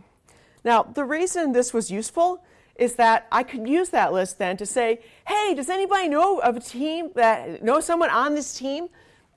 Now, 0.64 0.82
the 0.82 1.04
reason 1.04 1.52
this 1.52 1.72
was 1.72 1.90
useful 1.90 2.42
is 2.76 2.94
that 2.94 3.26
I 3.30 3.42
could 3.42 3.68
use 3.68 3.90
that 3.90 4.12
list 4.12 4.38
then 4.38 4.56
to 4.56 4.66
say, 4.66 5.00
hey, 5.26 5.54
does 5.54 5.68
anybody 5.68 6.08
know 6.08 6.38
of 6.38 6.56
a 6.56 6.60
team 6.60 7.10
that 7.14 7.62
know 7.62 7.80
someone 7.80 8.10
on 8.10 8.34
this 8.34 8.54
team? 8.54 8.88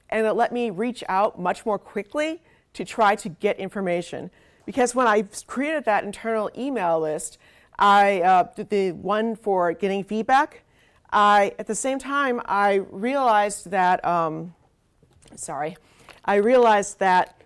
And 0.10 0.26
it 0.26 0.34
let 0.34 0.54
me 0.54 0.70
reach 0.70 1.04
out 1.10 1.40
much 1.40 1.66
more 1.66 1.78
quickly 1.78 2.42
to 2.74 2.86
try 2.86 3.16
to 3.16 3.30
get 3.30 3.58
information. 3.60 4.32
Because 4.66 4.96
when 4.96 5.08
I 5.08 5.24
created 5.46 5.86
that 5.86 6.04
internal 6.04 6.50
email 6.58 7.00
list, 7.00 7.38
I 7.78 8.22
uh, 8.22 8.48
the 8.56 8.92
one 8.92 9.36
for 9.36 9.74
getting 9.74 10.04
feedback. 10.04 10.64
I 11.12 11.54
at 11.60 11.68
the 11.68 11.76
same 11.76 12.00
time 12.00 12.42
I 12.46 12.76
realized 12.90 13.72
that 13.72 14.04
um, 14.06 14.54
sorry, 15.36 15.76
I 16.26 16.36
realized 16.36 17.00
that 17.00 17.42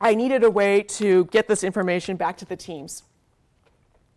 I 0.00 0.14
needed 0.14 0.44
a 0.44 0.50
way 0.50 0.82
to 0.82 1.24
get 1.26 1.48
this 1.48 1.64
information 1.64 2.16
back 2.16 2.36
to 2.38 2.44
the 2.44 2.56
teams. 2.56 3.04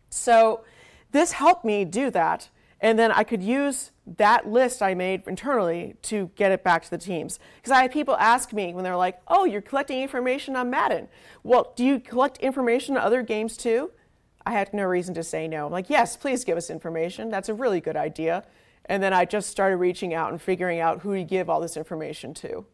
So 0.09 0.63
this 1.11 1.31
helped 1.33 1.63
me 1.63 1.85
do 1.85 2.09
that. 2.11 2.49
And 2.79 2.99
then 2.99 3.11
I 3.11 3.23
could 3.23 3.41
use 3.41 3.91
that 4.17 4.47
list 4.47 4.83
I 4.83 4.93
made 4.93 5.23
internally 5.27 5.95
to 6.03 6.29
get 6.35 6.51
it 6.51 6.63
back 6.63 6.83
to 6.83 6.89
the 6.89 6.97
teams. 6.97 7.39
Because 7.55 7.71
I 7.71 7.81
had 7.81 7.91
people 7.91 8.15
ask 8.17 8.53
me 8.53 8.73
when 8.73 8.83
they're 8.83 8.95
like, 8.95 9.19
oh, 9.27 9.45
you're 9.45 9.61
collecting 9.61 10.01
information 10.01 10.55
on 10.55 10.69
Madden. 10.69 11.07
Well, 11.43 11.73
do 11.75 11.83
you 11.83 11.99
collect 11.99 12.37
information 12.37 12.95
on 12.95 13.03
other 13.03 13.23
games 13.23 13.57
too? 13.57 13.91
I 14.45 14.51
had 14.51 14.73
no 14.73 14.83
reason 14.83 15.13
to 15.15 15.23
say 15.23 15.47
no. 15.47 15.65
I'm 15.65 15.71
like, 15.71 15.89
yes, 15.89 16.15
please 16.15 16.43
give 16.43 16.57
us 16.57 16.69
information. 16.69 17.29
That's 17.29 17.49
a 17.49 17.53
really 17.53 17.81
good 17.81 17.97
idea. 17.97 18.45
And 18.87 19.03
then 19.03 19.13
I 19.13 19.25
just 19.25 19.49
started 19.49 19.77
reaching 19.77 20.13
out 20.13 20.31
and 20.31 20.41
figuring 20.41 20.79
out 20.79 21.01
who 21.01 21.15
to 21.15 21.23
give 21.23 21.49
all 21.49 21.59
this 21.59 21.77
information 21.77 22.33
to. 22.35 22.65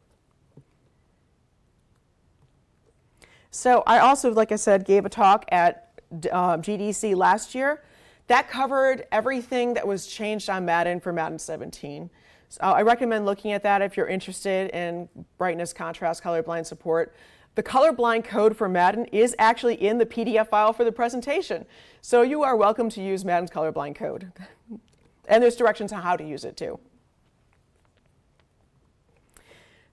So 3.50 3.84
I 3.86 4.00
also, 4.00 4.32
like 4.32 4.52
I 4.52 4.56
said, 4.56 4.86
gave 4.86 5.06
a 5.06 5.10
talk 5.10 5.46
at 5.52 6.02
uh, 6.32 6.58
GDC 6.58 7.16
last 7.16 7.54
year 7.54 7.84
that 8.28 8.50
covered 8.50 9.06
everything 9.12 9.74
that 9.74 9.86
was 9.86 10.08
changed 10.08 10.50
on 10.50 10.66
Madden 10.66 11.00
for 11.00 11.12
Madden 11.12 11.38
17. 11.38 12.10
So 12.50 12.62
I 12.62 12.82
recommend 12.84 13.26
looking 13.26 13.52
at 13.52 13.64
that 13.64 13.82
if 13.82 13.98
you're 13.98 14.08
interested 14.08 14.70
in 14.72 15.10
brightness, 15.38 15.74
contrast, 15.74 16.24
colorblind 16.24 16.66
support. 16.66 17.16
The 17.56 17.64
colorblind 17.64 18.24
code 18.24 18.58
for 18.58 18.68
Madden 18.68 19.06
is 19.06 19.36
actually 19.38 19.76
in 19.76 19.98
the 19.98 20.06
PDF 20.06 20.50
file 20.50 20.74
for 20.74 20.84
the 20.84 20.92
presentation. 20.92 21.66
So 22.02 22.22
you 22.22 22.42
are 22.44 22.56
welcome 22.56 22.90
to 22.90 23.02
use 23.02 23.24
Madden's 23.24 23.52
colorblind 23.52 23.96
code. 23.96 24.32
and 25.28 25.42
there's 25.42 25.56
directions 25.56 25.92
on 25.92 26.02
how 26.02 26.16
to 26.16 26.24
use 26.24 26.46
it 26.46 26.58
too. 26.58 26.80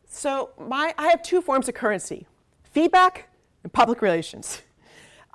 So 0.08 0.50
my, 0.58 0.94
I 0.98 1.08
have 1.08 1.22
two 1.22 1.40
forms 1.40 1.68
of 1.68 1.74
currency, 1.74 2.26
feedback 2.64 3.28
and 3.62 3.72
public 3.72 4.02
relations. 4.02 4.62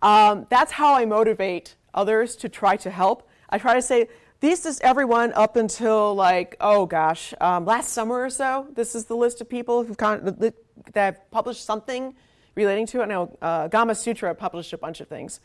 Um, 0.03 0.45
that's 0.49 0.73
how 0.73 0.93
I 0.93 1.05
motivate 1.05 1.75
others 1.93 2.35
to 2.37 2.49
try 2.49 2.75
to 2.77 2.91
help. 2.91 3.27
I 3.49 3.57
try 3.57 3.73
to 3.73 3.81
say, 3.81 4.09
this 4.41 4.65
is 4.65 4.79
everyone 4.81 5.31
up 5.33 5.55
until 5.55 6.13
like, 6.13 6.55
oh 6.59 6.85
gosh, 6.85 7.33
um, 7.39 7.65
last 7.65 7.93
summer 7.93 8.21
or 8.21 8.29
so. 8.29 8.67
This 8.75 8.93
is 8.93 9.05
the 9.05 9.15
list 9.15 9.41
of 9.41 9.49
people 9.49 9.83
who've 9.83 9.97
that 9.97 10.53
have 10.93 11.31
published 11.31 11.65
something 11.65 12.13
relating 12.53 12.85
to 12.87 13.01
it. 13.01 13.07
Now, 13.07 13.31
uh, 13.41 13.69
Gamasutra 13.69 14.37
published 14.37 14.73
a 14.73 14.77
bunch 14.77 15.01
of 15.01 15.07
things. 15.07 15.39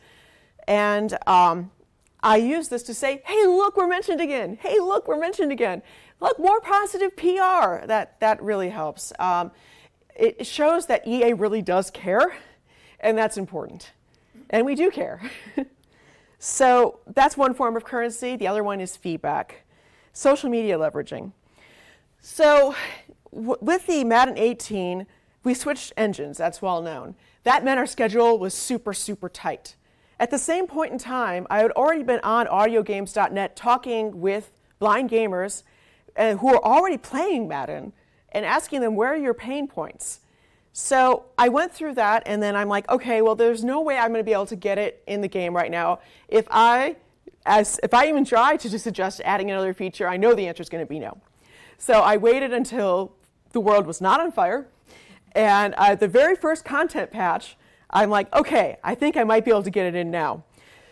And 0.67 1.17
um, 1.25 1.71
I 2.23 2.37
use 2.37 2.69
this 2.69 2.83
to 2.83 2.93
say, 2.93 3.21
hey, 3.25 3.47
look, 3.47 3.77
we're 3.77 3.87
mentioned 3.87 4.21
again. 4.21 4.57
Hey, 4.61 4.79
look, 4.79 5.07
we're 5.07 5.19
mentioned 5.19 5.51
again. 5.51 5.81
Look, 6.19 6.37
more 6.39 6.61
positive 6.61 7.15
PR. 7.17 7.85
That, 7.85 8.19
that 8.19 8.41
really 8.43 8.69
helps. 8.69 9.11
Um, 9.17 9.51
it 10.15 10.45
shows 10.45 10.85
that 10.85 11.07
EA 11.07 11.33
really 11.33 11.61
does 11.61 11.89
care, 11.89 12.35
and 12.99 13.17
that's 13.17 13.37
important. 13.37 13.91
And 14.49 14.65
we 14.65 14.75
do 14.75 14.91
care. 14.91 15.21
So 16.43 17.01
that's 17.05 17.37
one 17.37 17.53
form 17.53 17.77
of 17.77 17.83
currency. 17.83 18.35
The 18.35 18.47
other 18.47 18.63
one 18.63 18.81
is 18.81 18.97
feedback. 18.97 19.61
Social 20.11 20.49
media 20.49 20.75
leveraging. 20.75 21.33
So 22.19 22.73
with 23.29 23.85
the 23.85 24.03
Madden 24.03 24.39
18, 24.39 25.05
we 25.43 25.53
switched 25.53 25.93
engines, 25.95 26.39
that's 26.39 26.59
well 26.59 26.81
known. 26.81 27.13
That 27.43 27.63
meant 27.63 27.77
our 27.77 27.85
schedule 27.85 28.39
was 28.39 28.55
super, 28.55 28.91
super 28.91 29.29
tight. 29.29 29.75
At 30.21 30.29
the 30.29 30.37
same 30.37 30.67
point 30.67 30.91
in 30.91 30.99
time, 30.99 31.47
I 31.49 31.63
had 31.63 31.71
already 31.71 32.03
been 32.03 32.19
on 32.19 32.45
audiogames.net 32.45 33.55
talking 33.55 34.21
with 34.21 34.51
blind 34.77 35.09
gamers 35.09 35.63
uh, 36.15 36.35
who 36.35 36.49
are 36.49 36.63
already 36.63 36.99
playing 36.99 37.47
Madden 37.47 37.91
and 38.31 38.45
asking 38.45 38.81
them, 38.81 38.95
where 38.95 39.13
are 39.13 39.17
your 39.17 39.33
pain 39.33 39.67
points? 39.67 40.19
So 40.73 41.25
I 41.39 41.49
went 41.49 41.71
through 41.73 41.95
that, 41.95 42.21
and 42.27 42.41
then 42.41 42.55
I'm 42.55 42.69
like, 42.69 42.87
okay, 42.87 43.23
well, 43.23 43.33
there's 43.33 43.63
no 43.63 43.81
way 43.81 43.97
I'm 43.97 44.09
going 44.09 44.19
to 44.19 44.23
be 44.23 44.31
able 44.31 44.45
to 44.45 44.55
get 44.55 44.77
it 44.77 45.01
in 45.07 45.21
the 45.21 45.27
game 45.27 45.55
right 45.55 45.71
now. 45.71 46.01
If 46.27 46.45
I, 46.51 46.97
as 47.47 47.79
if 47.81 47.91
I 47.91 48.07
even 48.07 48.23
try 48.23 48.57
to 48.57 48.69
just 48.69 48.83
suggest 48.83 49.21
adding 49.25 49.49
another 49.49 49.73
feature, 49.73 50.07
I 50.07 50.17
know 50.17 50.35
the 50.35 50.47
answer 50.47 50.61
is 50.61 50.69
going 50.69 50.85
to 50.85 50.87
be 50.87 50.99
no. 50.99 51.17
So 51.79 51.93
I 51.93 52.17
waited 52.17 52.53
until 52.53 53.15
the 53.53 53.59
world 53.59 53.87
was 53.87 54.01
not 54.01 54.19
on 54.19 54.31
fire, 54.31 54.67
and 55.31 55.73
uh, 55.79 55.95
the 55.95 56.07
very 56.07 56.35
first 56.35 56.63
content 56.63 57.09
patch, 57.09 57.57
I'm 57.91 58.09
like, 58.09 58.33
okay, 58.33 58.77
I 58.83 58.95
think 58.95 59.17
I 59.17 59.23
might 59.23 59.45
be 59.45 59.51
able 59.51 59.63
to 59.63 59.69
get 59.69 59.85
it 59.85 59.95
in 59.95 60.09
now. 60.09 60.43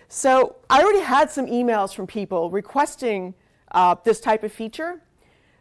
So 0.10 0.58
I 0.70 0.82
already 0.82 1.01
had 1.01 1.32
some 1.32 1.46
emails 1.46 1.94
from 1.94 2.08
people 2.08 2.50
requesting 2.50 3.36
uh, 3.72 3.96
this 4.03 4.20
type 4.20 4.44
of 4.44 4.51
feature. 4.51 5.01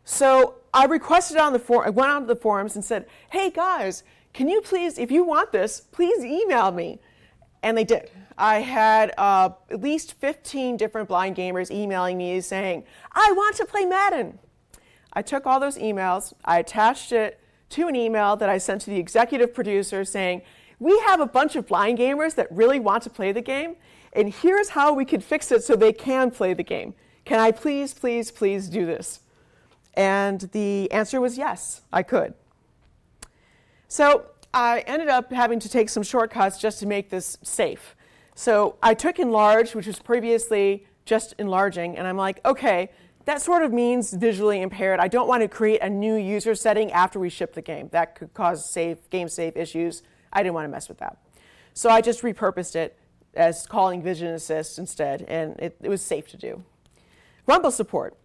So 0.04 0.56
I 0.72 0.86
requested 0.86 1.36
on 1.36 1.52
the 1.52 1.58
forum, 1.58 1.86
I 1.86 1.90
went 1.90 2.10
onto 2.10 2.26
the 2.26 2.36
forums 2.36 2.74
and 2.74 2.84
said, 2.84 3.06
hey 3.30 3.50
guys, 3.50 4.02
can 4.32 4.48
you 4.48 4.60
please, 4.62 4.98
if 4.98 5.10
you 5.10 5.24
want 5.24 5.52
this, 5.52 5.80
please 5.80 6.24
email 6.24 6.70
me. 6.72 6.98
And 7.62 7.76
they 7.76 7.84
did. 7.84 8.10
I 8.38 8.60
had 8.60 9.12
uh, 9.18 9.50
at 9.70 9.80
least 9.80 10.14
15 10.14 10.76
different 10.76 11.08
blind 11.08 11.36
gamers 11.36 11.70
emailing 11.70 12.16
me 12.16 12.40
saying, 12.40 12.84
I 13.12 13.32
want 13.32 13.56
to 13.56 13.66
play 13.66 13.84
Madden. 13.84 14.38
I 15.12 15.22
took 15.22 15.46
all 15.46 15.58
those 15.58 15.76
emails, 15.76 16.32
I 16.44 16.58
attached 16.58 17.12
it 17.12 17.40
to 17.70 17.88
an 17.88 17.96
email 17.96 18.36
that 18.36 18.48
I 18.48 18.58
sent 18.58 18.82
to 18.82 18.90
the 18.90 18.98
executive 18.98 19.52
producer 19.52 20.04
saying, 20.04 20.42
we 20.80 20.98
have 21.06 21.20
a 21.20 21.26
bunch 21.26 21.56
of 21.56 21.66
blind 21.66 21.98
gamers 21.98 22.34
that 22.36 22.46
really 22.50 22.80
want 22.80 23.02
to 23.04 23.10
play 23.10 23.32
the 23.32 23.40
game, 23.40 23.76
and 24.12 24.32
here's 24.32 24.70
how 24.70 24.92
we 24.92 25.04
could 25.04 25.22
fix 25.22 25.52
it 25.52 25.62
so 25.62 25.76
they 25.76 25.92
can 25.92 26.30
play 26.30 26.54
the 26.54 26.62
game. 26.62 26.94
Can 27.24 27.40
I 27.40 27.50
please, 27.50 27.92
please, 27.92 28.30
please 28.30 28.68
do 28.68 28.86
this? 28.86 29.20
And 29.94 30.40
the 30.52 30.90
answer 30.92 31.20
was 31.20 31.36
yes, 31.36 31.82
I 31.92 32.02
could. 32.02 32.34
So 33.88 34.26
I 34.54 34.80
ended 34.86 35.08
up 35.08 35.32
having 35.32 35.58
to 35.60 35.68
take 35.68 35.88
some 35.88 36.02
shortcuts 36.02 36.58
just 36.58 36.78
to 36.80 36.86
make 36.86 37.10
this 37.10 37.38
safe. 37.42 37.96
So 38.34 38.76
I 38.82 38.94
took 38.94 39.18
enlarge, 39.18 39.74
which 39.74 39.86
was 39.86 39.98
previously 39.98 40.86
just 41.04 41.34
enlarging, 41.38 41.98
and 41.98 42.06
I'm 42.06 42.16
like, 42.16 42.40
okay, 42.44 42.90
that 43.24 43.42
sort 43.42 43.62
of 43.62 43.72
means 43.72 44.12
visually 44.14 44.62
impaired. 44.62 45.00
I 45.00 45.08
don't 45.08 45.28
want 45.28 45.42
to 45.42 45.48
create 45.48 45.82
a 45.82 45.90
new 45.90 46.14
user 46.14 46.54
setting 46.54 46.92
after 46.92 47.18
we 47.18 47.28
ship 47.28 47.52
the 47.52 47.62
game. 47.62 47.88
That 47.92 48.14
could 48.14 48.32
cause 48.32 48.64
save, 48.64 49.10
game 49.10 49.28
save 49.28 49.56
issues. 49.56 50.02
I 50.32 50.42
didn't 50.42 50.54
want 50.54 50.64
to 50.64 50.68
mess 50.68 50.88
with 50.88 50.98
that. 50.98 51.18
So 51.74 51.90
I 51.90 52.00
just 52.00 52.22
repurposed 52.22 52.76
it 52.76 52.98
as 53.34 53.66
calling 53.66 54.02
Vision 54.02 54.28
Assist 54.28 54.78
instead, 54.78 55.22
and 55.22 55.58
it, 55.58 55.76
it 55.80 55.88
was 55.88 56.02
safe 56.02 56.28
to 56.28 56.36
do. 56.36 56.62
Rumble 57.46 57.70
support. 57.70 58.16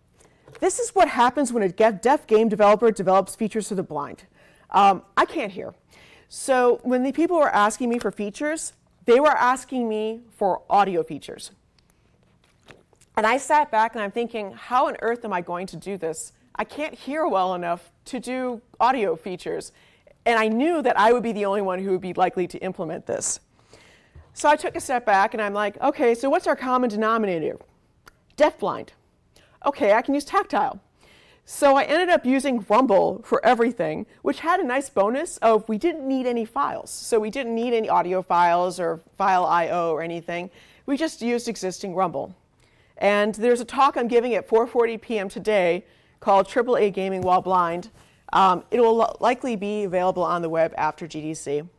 This 0.60 0.80
is 0.80 0.90
what 0.96 1.08
happens 1.08 1.52
when 1.54 1.64
a 1.64 1.70
deaf 1.70 2.28
game 2.28 2.50
developer 2.50 2.92
develops 2.92 3.36
features 3.36 3.68
for 3.68 3.76
the 3.76 3.84
blind. 3.84 4.24
Um, 4.72 5.04
I 5.16 5.26
can't 5.26 5.52
hear. 5.52 5.74
So 6.30 6.80
when 6.84 7.04
the 7.04 7.12
people 7.12 7.38
were 7.38 7.54
asking 7.54 7.90
me 7.90 8.00
for 8.00 8.12
features, 8.12 8.74
they 9.06 9.20
were 9.20 9.30
asking 9.30 9.88
me 9.88 10.22
for 10.32 10.62
audio 10.70 11.04
features. 11.04 11.52
And 13.16 13.28
I 13.28 13.38
sat 13.38 13.70
back 13.70 13.94
and 13.94 14.04
I'm 14.04 14.12
thinking, 14.12 14.52
how 14.52 14.88
on 14.88 14.98
earth 15.02 15.24
am 15.24 15.34
I 15.34 15.42
going 15.42 15.68
to 15.68 15.78
do 15.78 15.98
this? 15.98 16.34
I 16.56 16.64
can't 16.64 16.96
hear 16.96 17.28
well 17.28 17.54
enough 17.54 17.92
to 18.06 18.20
do 18.20 18.62
audio 18.80 19.16
features. 19.16 19.72
And 20.26 20.40
I 20.40 20.48
knew 20.48 20.82
that 20.82 20.98
I 20.98 21.12
would 21.14 21.24
be 21.24 21.32
the 21.32 21.46
only 21.46 21.62
one 21.62 21.80
who 21.80 21.92
would 21.92 22.02
be 22.02 22.14
likely 22.14 22.48
to 22.48 22.58
implement 22.60 23.06
this. 23.06 23.40
So 24.34 24.50
I 24.50 24.56
took 24.56 24.76
a 24.76 24.80
step 24.80 25.06
back 25.06 25.34
and 25.34 25.42
I'm 25.42 25.54
like, 25.54 25.80
okay, 25.82 26.16
so 26.16 26.30
what's 26.30 26.48
our 26.48 26.56
common 26.56 26.90
denominator? 26.90 27.58
Deafblind 28.38 28.90
okay, 29.66 29.94
I 29.94 30.02
can 30.02 30.14
use 30.14 30.26
tactile. 30.26 30.80
So 31.46 31.76
I 31.76 31.84
ended 31.84 32.10
up 32.10 32.26
using 32.26 32.66
Rumble 32.70 33.22
for 33.26 33.46
everything, 33.46 34.06
which 34.22 34.40
had 34.40 34.60
a 34.60 34.64
nice 34.64 34.90
bonus 34.90 35.38
of 35.38 35.68
we 35.68 35.78
didn't 35.78 36.08
need 36.08 36.26
any 36.26 36.46
files. 36.46 36.90
So 36.90 37.20
we 37.20 37.30
didn't 37.30 37.54
need 37.54 37.74
any 37.74 37.90
audio 37.90 38.22
files 38.22 38.80
or 38.80 39.02
file 39.18 39.46
I.O. 39.46 39.92
or 39.92 40.02
anything. 40.02 40.50
We 40.86 40.96
just 40.96 41.22
used 41.22 41.50
existing 41.50 41.96
Rumble. 41.96 42.34
And 42.98 43.36
there's 43.36 43.60
a 43.60 43.66
talk 43.66 43.98
I'm 43.98 44.08
giving 44.08 44.34
at 44.36 44.48
4.40 44.48 45.02
p.m. 45.02 45.28
today 45.30 45.84
called 46.22 46.48
AAA 46.48 46.94
Gaming 46.94 47.22
While 47.22 47.42
Blind. 47.42 47.90
Um, 48.34 48.64
it 48.72 48.82
will 48.82 49.16
likely 49.20 49.56
be 49.56 49.84
available 49.84 50.24
on 50.24 50.42
the 50.42 50.50
web 50.50 50.74
after 50.76 51.08
GDC. 51.08 51.70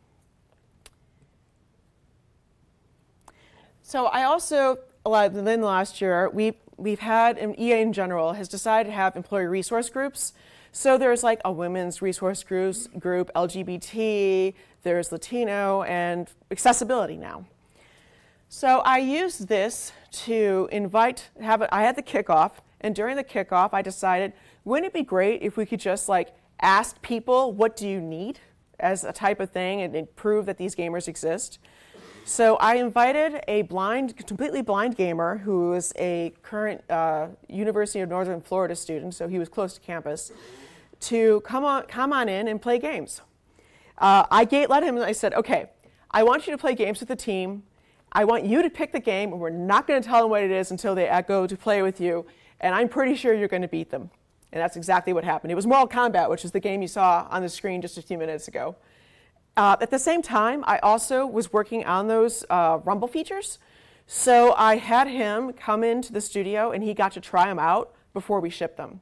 So 3.83 4.07
I 4.07 4.23
also, 4.23 4.79
then 5.05 5.61
last 5.61 6.01
year, 6.01 6.31
we 6.31 6.55
we've 6.77 7.01
had, 7.01 7.39
and 7.39 7.59
EA 7.59 7.81
in 7.83 7.93
general, 7.93 8.33
has 8.33 8.49
decided 8.49 8.89
to 8.89 8.95
have 8.95 9.17
employee 9.17 9.47
resource 9.47 9.91
groups. 9.91 10.33
So 10.73 10.97
there's 10.97 11.23
like 11.23 11.41
a 11.45 11.53
women's 11.53 12.01
resource 12.01 12.43
groups, 12.43 12.87
group, 12.99 13.31
LGBT, 13.35 14.55
there's 14.83 15.13
Latino, 15.13 15.83
and 15.83 16.29
accessibility 16.51 17.17
now. 17.17 17.47
So 18.49 18.79
I 18.81 18.99
used 18.99 19.49
this 19.49 19.93
to 20.25 20.69
invite, 20.71 21.29
have 21.41 21.63
it, 21.63 21.69
I 21.73 21.83
had 21.83 21.97
the 21.97 22.03
kickoff, 22.03 22.53
and 22.81 22.95
during 22.95 23.17
the 23.17 23.25
kickoff, 23.25 23.71
I 23.73 23.83
decided, 23.83 24.33
wouldn't 24.65 24.87
it 24.87 24.93
be 24.93 25.03
great 25.03 25.43
if 25.43 25.57
we 25.57 25.67
could 25.67 25.81
just 25.81 26.09
like 26.09 26.35
ask 26.65 27.01
people, 27.03 27.53
what 27.53 27.77
do 27.77 27.87
you 27.87 28.01
need 28.01 28.41
as 28.81 29.05
a 29.05 29.13
type 29.13 29.39
of 29.39 29.51
thing, 29.51 29.83
and, 29.83 30.17
prove 30.17 30.47
that 30.47 30.59
these 30.59 30.75
gamers 30.75 31.07
exist? 31.07 31.59
So 32.25 32.57
I 32.57 32.77
invited 32.77 33.45
a 33.47 33.63
blind, 33.63 34.17
completely 34.17 34.63
blind 34.63 34.97
gamer 34.97 35.39
who 35.39 35.75
is 35.75 35.93
a 35.97 36.33
current 36.43 36.83
uh, 36.91 37.29
University 37.49 38.01
of 38.01 38.09
Northern 38.09 38.41
Florida 38.41 38.75
student, 38.75 39.15
so 39.15 39.29
he 39.29 39.39
was 39.39 39.51
close 39.51 39.75
to 39.75 39.81
campus, 39.81 40.33
to 41.01 41.43
come 41.43 41.65
on, 41.65 41.83
come 41.83 42.15
on 42.15 42.31
in 42.31 42.49
and 42.49 42.61
play 42.63 42.79
games. 42.79 43.21
Uh, 43.99 44.25
I 44.31 44.47
gate 44.47 44.71
let 44.71 44.83
him 44.83 44.97
and 44.97 45.05
I 45.05 45.13
said, 45.13 45.35
okay, 45.35 45.71
I 46.11 46.23
want 46.23 46.47
you 46.47 46.53
to 46.53 46.59
play 46.59 46.75
games 46.75 46.99
with 46.99 47.11
the 47.11 47.17
team. 47.17 47.63
I 48.11 48.25
want 48.25 48.45
you 48.45 48.63
to 48.63 48.71
pick 48.71 48.93
the 48.93 49.01
game, 49.01 49.33
and 49.33 49.41
we're 49.41 49.51
not 49.51 49.87
going 49.87 50.01
to 50.01 50.09
tell 50.09 50.23
them 50.23 50.31
what 50.31 50.43
it 50.43 50.51
is 50.51 50.71
until 50.71 50.95
they 50.95 51.11
go 51.29 51.47
to 51.47 51.57
play 51.57 51.83
with 51.83 52.01
you. 52.01 52.25
and 52.61 52.75
I'm 52.75 52.89
pretty 52.89 53.17
sure 53.17 53.35
you're 53.35 53.49
going 53.49 53.63
to 53.63 53.69
beat 53.69 53.91
them. 53.91 54.11
And 54.55 54.63
that's 54.63 54.77
exactly 54.77 55.13
what 55.13 55.25
happened. 55.25 55.51
It 55.51 55.57
was 55.57 55.67
Mortal 55.67 55.89
Kombat, 55.89 56.31
which 56.31 56.45
is 56.45 56.53
the 56.53 56.61
game 56.61 56.81
you 56.81 56.87
saw 56.87 57.27
on 57.29 57.43
the 57.43 57.49
screen 57.49 57.83
just 57.83 57.99
a 57.99 58.03
few 58.03 58.17
minutes 58.17 58.47
ago. 58.47 58.77
Uh, 59.57 59.77
at 59.81 59.91
the 59.91 59.99
same 59.99 60.23
time, 60.23 60.63
I 60.65 60.79
also 60.79 61.27
was 61.27 61.53
working 61.53 61.85
on 61.85 62.07
those 62.07 62.45
uh, 62.49 62.79
Rumble 62.85 63.09
features. 63.09 63.59
So 64.07 64.55
I 64.57 64.77
had 64.77 65.09
him 65.09 65.53
come 65.55 65.83
into 65.83 66.13
the 66.13 66.21
studio 66.21 66.71
and 66.71 66.85
he 66.85 66.95
got 66.95 67.11
to 67.13 67.21
try 67.21 67.47
them 67.47 67.59
out 67.59 67.95
before 68.13 68.39
we 68.39 68.49
shipped 68.49 68.77
them. 68.77 69.01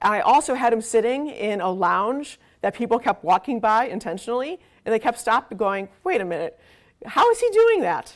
I 0.00 0.20
also 0.20 0.54
had 0.54 0.72
him 0.72 0.80
sitting 0.80 1.26
in 1.26 1.60
a 1.60 1.70
lounge 1.70 2.38
that 2.60 2.72
people 2.72 3.00
kept 3.00 3.24
walking 3.24 3.58
by 3.58 3.86
intentionally 3.86 4.60
and 4.84 4.94
they 4.94 5.00
kept 5.00 5.18
stopping 5.18 5.58
going, 5.58 5.88
wait 6.04 6.20
a 6.20 6.24
minute, 6.24 6.60
how 7.06 7.28
is 7.28 7.40
he 7.40 7.50
doing 7.50 7.80
that? 7.80 8.14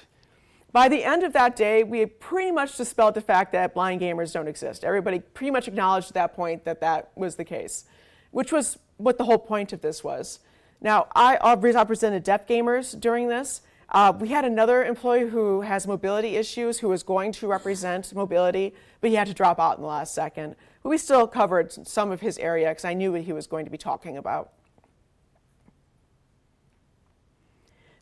By 0.76 0.88
the 0.90 1.02
end 1.02 1.22
of 1.22 1.32
that 1.32 1.56
day, 1.56 1.84
we 1.84 2.00
had 2.00 2.20
pretty 2.20 2.50
much 2.50 2.76
dispelled 2.76 3.14
the 3.14 3.22
fact 3.22 3.50
that 3.52 3.72
blind 3.72 4.02
gamers 4.02 4.34
don't 4.34 4.46
exist. 4.46 4.84
Everybody 4.84 5.20
pretty 5.20 5.50
much 5.50 5.68
acknowledged 5.68 6.08
at 6.08 6.12
that 6.12 6.36
point 6.36 6.66
that 6.66 6.82
that 6.82 7.12
was 7.16 7.36
the 7.36 7.46
case, 7.46 7.86
which 8.30 8.52
was 8.52 8.78
what 8.98 9.16
the 9.16 9.24
whole 9.24 9.38
point 9.38 9.72
of 9.72 9.80
this 9.80 10.04
was. 10.04 10.40
Now, 10.82 11.06
I 11.16 11.54
represented 11.54 12.24
deaf 12.24 12.46
gamers 12.46 13.00
during 13.00 13.28
this. 13.28 13.62
Uh, 13.88 14.12
we 14.20 14.28
had 14.28 14.44
another 14.44 14.84
employee 14.84 15.30
who 15.30 15.62
has 15.62 15.86
mobility 15.86 16.36
issues 16.36 16.80
who 16.80 16.90
was 16.90 17.02
going 17.02 17.32
to 17.32 17.46
represent 17.46 18.14
mobility, 18.14 18.74
but 19.00 19.08
he 19.08 19.16
had 19.16 19.28
to 19.28 19.32
drop 19.32 19.58
out 19.58 19.78
in 19.78 19.80
the 19.80 19.88
last 19.88 20.12
second. 20.12 20.56
But 20.82 20.90
we 20.90 20.98
still 20.98 21.26
covered 21.26 21.72
some 21.88 22.12
of 22.12 22.20
his 22.20 22.36
area 22.36 22.68
because 22.68 22.84
I 22.84 22.92
knew 22.92 23.12
what 23.12 23.22
he 23.22 23.32
was 23.32 23.46
going 23.46 23.64
to 23.64 23.70
be 23.70 23.78
talking 23.78 24.18
about. 24.18 24.52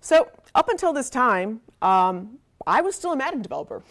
So 0.00 0.28
up 0.56 0.68
until 0.68 0.92
this 0.92 1.08
time, 1.08 1.60
um, 1.80 2.40
I 2.66 2.80
was 2.80 2.94
still 2.94 3.12
a 3.12 3.16
Madden 3.16 3.42
developer. 3.42 3.83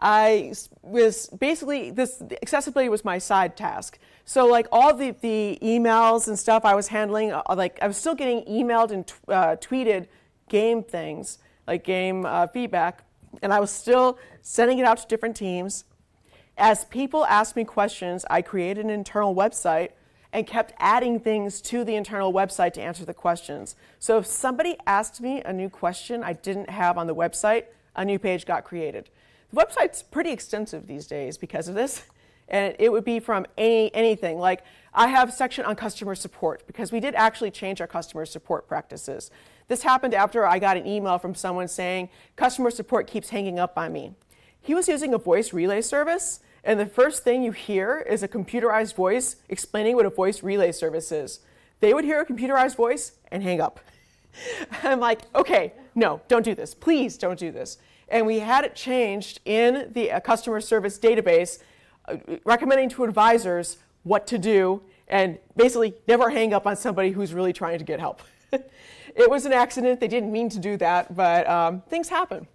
I 0.00 0.54
was 0.82 1.26
basically 1.28 1.90
this 1.90 2.22
accessibility 2.42 2.88
was 2.88 3.04
my 3.04 3.18
side 3.18 3.56
task. 3.56 3.98
So 4.24 4.46
like 4.46 4.66
all 4.72 4.94
the, 4.94 5.14
the 5.20 5.58
emails 5.60 6.28
and 6.28 6.38
stuff 6.38 6.64
I 6.64 6.74
was 6.74 6.88
handling, 6.88 7.32
uh, 7.32 7.42
like 7.54 7.78
I 7.82 7.86
was 7.86 7.96
still 7.96 8.14
getting 8.14 8.44
emailed 8.44 8.90
and 8.92 9.12
uh, 9.28 9.56
tweeted 9.56 10.06
game 10.48 10.82
things, 10.82 11.38
like 11.66 11.84
game 11.84 12.24
uh, 12.24 12.46
feedback, 12.46 13.04
and 13.42 13.52
I 13.52 13.60
was 13.60 13.70
still 13.70 14.18
sending 14.40 14.78
it 14.78 14.84
out 14.84 14.98
to 14.98 15.06
different 15.06 15.36
teams. 15.36 15.84
As 16.56 16.84
people 16.86 17.24
asked 17.26 17.56
me 17.56 17.64
questions, 17.64 18.24
I 18.30 18.42
created 18.42 18.84
an 18.84 18.90
internal 18.90 19.34
website 19.34 19.90
and 20.32 20.46
kept 20.46 20.72
adding 20.78 21.18
things 21.18 21.60
to 21.60 21.84
the 21.84 21.96
internal 21.96 22.32
website 22.32 22.72
to 22.74 22.80
answer 22.80 23.04
the 23.04 23.14
questions. 23.14 23.74
So 23.98 24.18
if 24.18 24.26
somebody 24.26 24.76
asked 24.86 25.20
me 25.20 25.42
a 25.42 25.52
new 25.52 25.68
question 25.68 26.22
I 26.22 26.34
didn't 26.34 26.70
have 26.70 26.96
on 26.98 27.06
the 27.06 27.14
website, 27.14 27.64
a 27.96 28.04
new 28.04 28.18
page 28.18 28.46
got 28.46 28.64
created. 28.64 29.10
The 29.52 29.60
website's 29.64 30.02
pretty 30.02 30.30
extensive 30.30 30.86
these 30.86 31.06
days 31.06 31.36
because 31.36 31.68
of 31.68 31.74
this, 31.74 32.04
and 32.48 32.74
it 32.78 32.90
would 32.90 33.04
be 33.04 33.20
from 33.20 33.46
any 33.56 33.94
anything. 33.94 34.38
Like 34.38 34.62
I 34.94 35.08
have 35.08 35.28
a 35.28 35.32
section 35.32 35.64
on 35.64 35.76
customer 35.76 36.14
support 36.14 36.66
because 36.66 36.92
we 36.92 37.00
did 37.00 37.14
actually 37.14 37.50
change 37.50 37.80
our 37.80 37.86
customer 37.86 38.26
support 38.26 38.68
practices. 38.68 39.30
This 39.68 39.82
happened 39.82 40.14
after 40.14 40.46
I 40.46 40.58
got 40.58 40.76
an 40.76 40.86
email 40.86 41.18
from 41.18 41.34
someone 41.34 41.68
saying 41.68 42.08
customer 42.34 42.70
support 42.70 43.06
keeps 43.06 43.30
hanging 43.30 43.58
up 43.58 43.78
on 43.78 43.92
me. 43.92 44.14
He 44.60 44.74
was 44.74 44.88
using 44.88 45.14
a 45.14 45.18
voice 45.18 45.52
relay 45.52 45.80
service, 45.80 46.40
and 46.64 46.78
the 46.78 46.86
first 46.86 47.22
thing 47.22 47.42
you 47.42 47.52
hear 47.52 48.04
is 48.08 48.22
a 48.22 48.28
computerized 48.28 48.94
voice 48.94 49.36
explaining 49.48 49.96
what 49.96 50.06
a 50.06 50.10
voice 50.10 50.42
relay 50.42 50.72
service 50.72 51.12
is. 51.12 51.40
They 51.80 51.94
would 51.94 52.04
hear 52.04 52.20
a 52.20 52.26
computerized 52.26 52.76
voice 52.76 53.12
and 53.30 53.42
hang 53.42 53.60
up. 53.60 53.80
I'm 54.82 55.00
like, 55.00 55.20
okay, 55.34 55.72
no, 55.94 56.20
don't 56.28 56.44
do 56.44 56.54
this. 56.54 56.74
Please 56.74 57.16
don't 57.16 57.38
do 57.38 57.50
this. 57.50 57.78
And 58.10 58.26
we 58.26 58.40
had 58.40 58.64
it 58.64 58.74
changed 58.74 59.40
in 59.44 59.90
the 59.92 60.10
uh, 60.10 60.20
customer 60.20 60.60
service 60.60 60.98
database, 60.98 61.60
uh, 62.06 62.16
recommending 62.44 62.88
to 62.90 63.04
advisors 63.04 63.78
what 64.02 64.26
to 64.26 64.38
do 64.38 64.82
and 65.08 65.38
basically 65.56 65.94
never 66.08 66.30
hang 66.30 66.54
up 66.54 66.66
on 66.66 66.76
somebody 66.76 67.10
who's 67.10 67.34
really 67.34 67.52
trying 67.52 67.78
to 67.78 67.84
get 67.84 68.00
help. 68.00 68.22
it 68.52 69.28
was 69.28 69.44
an 69.44 69.52
accident. 69.52 70.00
They 70.00 70.08
didn't 70.08 70.32
mean 70.32 70.48
to 70.50 70.58
do 70.58 70.76
that, 70.78 71.14
but 71.14 71.48
um, 71.48 71.82
things 71.88 72.08
happen. 72.08 72.46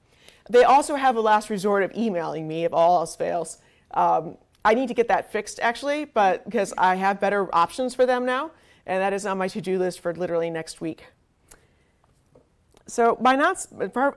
They 0.49 0.63
also 0.63 0.95
have 0.95 1.15
a 1.15 1.21
last 1.21 1.49
resort 1.49 1.83
of 1.83 1.91
emailing 1.95 2.47
me 2.47 2.65
if 2.65 2.73
all 2.73 2.99
else 2.99 3.15
fails. 3.15 3.57
Um, 3.91 4.37
I 4.63 4.73
need 4.73 4.87
to 4.87 4.93
get 4.93 5.07
that 5.09 5.31
fixed 5.31 5.59
actually, 5.59 6.05
but 6.05 6.45
because 6.45 6.73
I 6.77 6.95
have 6.95 7.19
better 7.19 7.53
options 7.53 7.93
for 7.93 8.05
them 8.05 8.25
now, 8.25 8.51
and 8.85 9.01
that 9.01 9.13
is 9.13 9.25
on 9.25 9.37
my 9.37 9.47
to-do 9.47 9.77
list 9.77 9.99
for 9.99 10.13
literally 10.13 10.49
next 10.49 10.81
week. 10.81 11.05
So 12.87 13.15
by 13.15 13.35
not, 13.35 13.65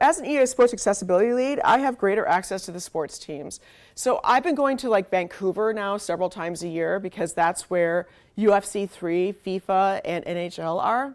as 0.01 0.19
an 0.19 0.27
EA 0.27 0.45
Sports 0.45 0.75
accessibility 0.75 1.33
lead, 1.33 1.61
I 1.61 1.79
have 1.79 1.97
greater 1.97 2.27
access 2.27 2.67
to 2.67 2.73
the 2.73 2.81
sports 2.81 3.19
teams. 3.19 3.61
So 3.95 4.21
I've 4.23 4.43
been 4.43 4.55
going 4.55 4.77
to 4.79 4.91
like 4.91 5.11
Vancouver 5.11 5.73
now 5.73 5.97
several 5.97 6.29
times 6.29 6.63
a 6.63 6.69
year 6.69 7.01
because 7.01 7.33
that's 7.33 7.71
where 7.71 8.07
UFC 8.37 8.89
3, 8.89 9.35
FIFA, 9.45 10.03
and 10.05 10.25
NHL 10.25 10.83
are. 10.83 11.15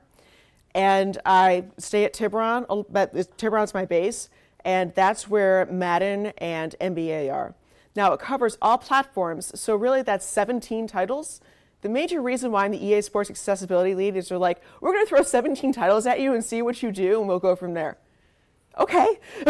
And 0.73 1.19
I 1.25 1.65
stay 1.77 2.05
at 2.05 2.13
Tiburon, 2.13 2.65
but 2.89 3.37
Tiburon's 3.37 3.75
my 3.75 3.85
base, 3.85 4.29
and 4.65 4.93
that's 4.95 5.29
where 5.29 5.67
Madden 5.67 6.27
and 6.39 6.75
NBA 6.81 7.31
are. 7.31 7.53
Now 7.95 8.13
it 8.13 8.19
covers 8.19 8.57
all 8.59 8.79
platforms, 8.79 9.59
so 9.59 9.75
really 9.75 10.01
that's 10.01 10.25
17 10.25 10.87
titles. 10.87 11.39
The 11.83 11.89
major 11.89 12.21
reason 12.21 12.51
why 12.51 12.63
I'm 12.63 12.71
the 12.71 12.81
EA 12.81 13.01
Sports 13.01 13.29
Accessibility 13.29 13.93
Lead 13.93 14.15
is 14.15 14.29
they're 14.29 14.37
like, 14.37 14.61
we're 14.79 14.93
going 14.93 15.05
to 15.05 15.09
throw 15.09 15.21
17 15.21 15.73
titles 15.73 16.07
at 16.07 16.21
you 16.21 16.33
and 16.33 16.43
see 16.43 16.61
what 16.61 16.81
you 16.81 16.93
do, 16.93 17.19
and 17.19 17.27
we'll 17.27 17.39
go 17.39 17.57
from 17.57 17.73
there. 17.73 17.97
Okay. 18.79 19.19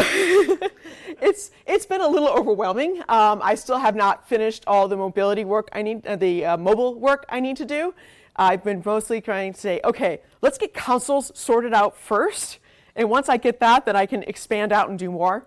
it's, 1.22 1.52
it's 1.67 1.86
been 1.86 2.02
a 2.02 2.08
little 2.08 2.30
overwhelming. 2.30 3.04
Um, 3.08 3.39
I 3.43 3.54
still 3.54 3.78
have 3.78 3.96
not 3.96 4.28
finished 4.28 4.63
all 4.65 4.88
the 4.88 4.98
mobility 4.98 5.46
work 5.46 5.69
I 5.74 5.84
need, 5.84 6.08
uh, 6.08 6.15
the 6.15 6.43
uh, 6.43 6.58
mobile 6.58 6.96
work 6.96 7.24
I 7.30 7.39
need 7.39 7.56
to 7.58 7.65
do. 7.65 7.93
I've 8.36 8.63
been 8.63 8.82
mostly 8.84 9.22
trying 9.22 9.54
to 9.54 9.60
say, 9.60 9.80
okay, 9.86 10.19
let's 10.41 10.58
get 10.58 10.74
consoles 10.74 11.32
sorted 11.36 11.72
out 11.72 11.96
first. 11.96 12.58
And 12.96 13.12
once 13.12 13.30
I 13.30 13.38
get 13.38 13.60
that, 13.60 13.86
then 13.86 13.96
I 13.96 14.08
can 14.08 14.24
expand 14.24 14.72
out 14.72 14.89
and 14.89 14.98
do 14.98 15.12
more. 15.12 15.46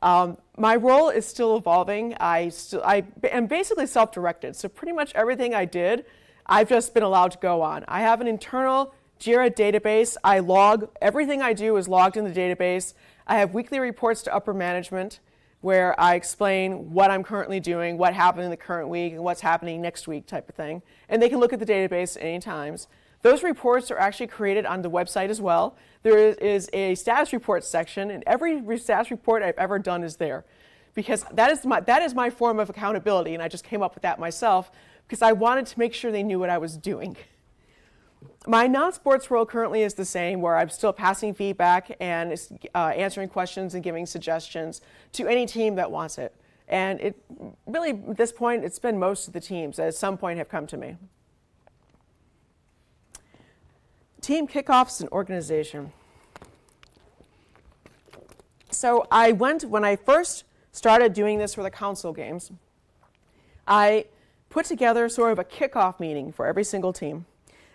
Um, 0.00 0.38
my 0.56 0.76
role 0.76 1.10
is 1.10 1.26
still 1.26 1.56
evolving. 1.56 2.14
I, 2.20 2.50
still, 2.50 2.82
I 2.84 3.04
am 3.24 3.46
basically 3.46 3.86
self-directed. 3.86 4.54
So 4.54 4.68
pretty 4.68 4.92
much 4.92 5.12
everything 5.16 5.54
I 5.54 5.64
did, 5.64 6.04
I've 6.46 6.68
just 6.68 6.94
been 6.94 7.02
allowed 7.02 7.32
to 7.32 7.38
go 7.38 7.62
on. 7.62 7.84
I 7.88 8.00
have 8.00 8.20
an 8.20 8.26
internal 8.26 8.94
JIRA 9.20 9.54
database. 9.54 10.16
I 10.24 10.38
log, 10.38 10.88
everything 11.00 11.42
I 11.42 11.52
do 11.52 11.76
is 11.76 11.88
logged 11.88 12.16
in 12.16 12.24
the 12.24 12.30
database. 12.30 12.94
I 13.26 13.36
have 13.36 13.54
weekly 13.54 13.78
reports 13.78 14.22
to 14.22 14.34
upper 14.34 14.54
management 14.54 15.20
where 15.60 15.98
I 16.00 16.14
explain 16.14 16.92
what 16.92 17.10
I'm 17.10 17.22
currently 17.22 17.60
doing, 17.60 17.98
what 17.98 18.14
happened 18.14 18.44
in 18.44 18.50
the 18.50 18.56
current 18.56 18.88
week, 18.88 19.12
and 19.12 19.22
what's 19.22 19.42
happening 19.42 19.82
next 19.82 20.08
week 20.08 20.26
type 20.26 20.48
of 20.48 20.54
thing. 20.54 20.82
And 21.08 21.20
they 21.20 21.28
can 21.28 21.38
look 21.38 21.52
at 21.52 21.58
the 21.58 21.66
database 21.66 22.16
at 22.16 22.22
any 22.22 22.40
times. 22.40 22.88
Those 23.22 23.42
reports 23.42 23.90
are 23.90 23.98
actually 23.98 24.28
created 24.28 24.64
on 24.64 24.80
the 24.80 24.90
website 24.90 25.28
as 25.28 25.40
well. 25.40 25.76
There 26.02 26.16
is, 26.16 26.70
a 26.72 26.94
status 26.94 27.34
report 27.34 27.64
section, 27.64 28.10
and 28.10 28.24
every 28.26 28.78
status 28.78 29.10
report 29.10 29.42
I've 29.42 29.58
ever 29.58 29.78
done 29.78 30.02
is 30.02 30.16
there. 30.16 30.46
Because 30.94 31.24
that 31.34 31.52
is, 31.52 31.64
my, 31.66 31.80
that 31.80 32.02
is 32.02 32.14
my 32.14 32.30
form 32.30 32.58
of 32.58 32.70
accountability, 32.70 33.34
and 33.34 33.42
I 33.42 33.48
just 33.48 33.62
came 33.62 33.82
up 33.82 33.94
with 33.94 34.02
that 34.02 34.18
myself 34.18 34.70
because 35.10 35.22
I 35.22 35.32
wanted 35.32 35.66
to 35.66 35.78
make 35.80 35.92
sure 35.92 36.12
they 36.12 36.22
knew 36.22 36.38
what 36.38 36.50
I 36.50 36.58
was 36.58 36.76
doing. 36.76 37.16
My 38.46 38.68
non-sports 38.68 39.28
role 39.28 39.44
currently 39.44 39.82
is 39.82 39.94
the 39.94 40.04
same, 40.04 40.40
where 40.40 40.56
I'm 40.56 40.68
still 40.68 40.92
passing 40.92 41.34
feedback 41.34 41.96
and 41.98 42.32
uh, 42.76 42.78
answering 42.78 43.28
questions 43.28 43.74
and 43.74 43.82
giving 43.82 44.06
suggestions 44.06 44.80
to 45.14 45.26
any 45.26 45.46
team 45.46 45.74
that 45.74 45.90
wants 45.90 46.16
it. 46.16 46.32
And 46.68 47.00
it 47.00 47.20
really, 47.66 47.90
at 47.90 48.16
this 48.16 48.30
point, 48.30 48.64
it's 48.64 48.78
been 48.78 49.00
most 49.00 49.26
of 49.26 49.32
the 49.32 49.40
teams 49.40 49.78
that 49.78 49.88
at 49.88 49.96
some 49.96 50.16
point 50.16 50.38
have 50.38 50.48
come 50.48 50.68
to 50.68 50.76
me. 50.76 50.96
Team 54.20 54.46
kickoffs 54.46 55.00
and 55.00 55.10
organization. 55.10 55.92
So 58.70 59.08
I 59.10 59.32
went, 59.32 59.64
when 59.64 59.84
I 59.84 59.96
first 59.96 60.44
started 60.70 61.14
doing 61.14 61.38
this 61.38 61.52
for 61.52 61.64
the 61.64 61.70
console 61.70 62.12
games, 62.12 62.52
I 63.66 64.04
put 64.50 64.66
together 64.66 65.08
sort 65.08 65.32
of 65.32 65.38
a 65.38 65.44
kickoff 65.44 65.98
meeting 65.98 66.32
for 66.32 66.46
every 66.46 66.64
single 66.64 66.92
team. 66.92 67.24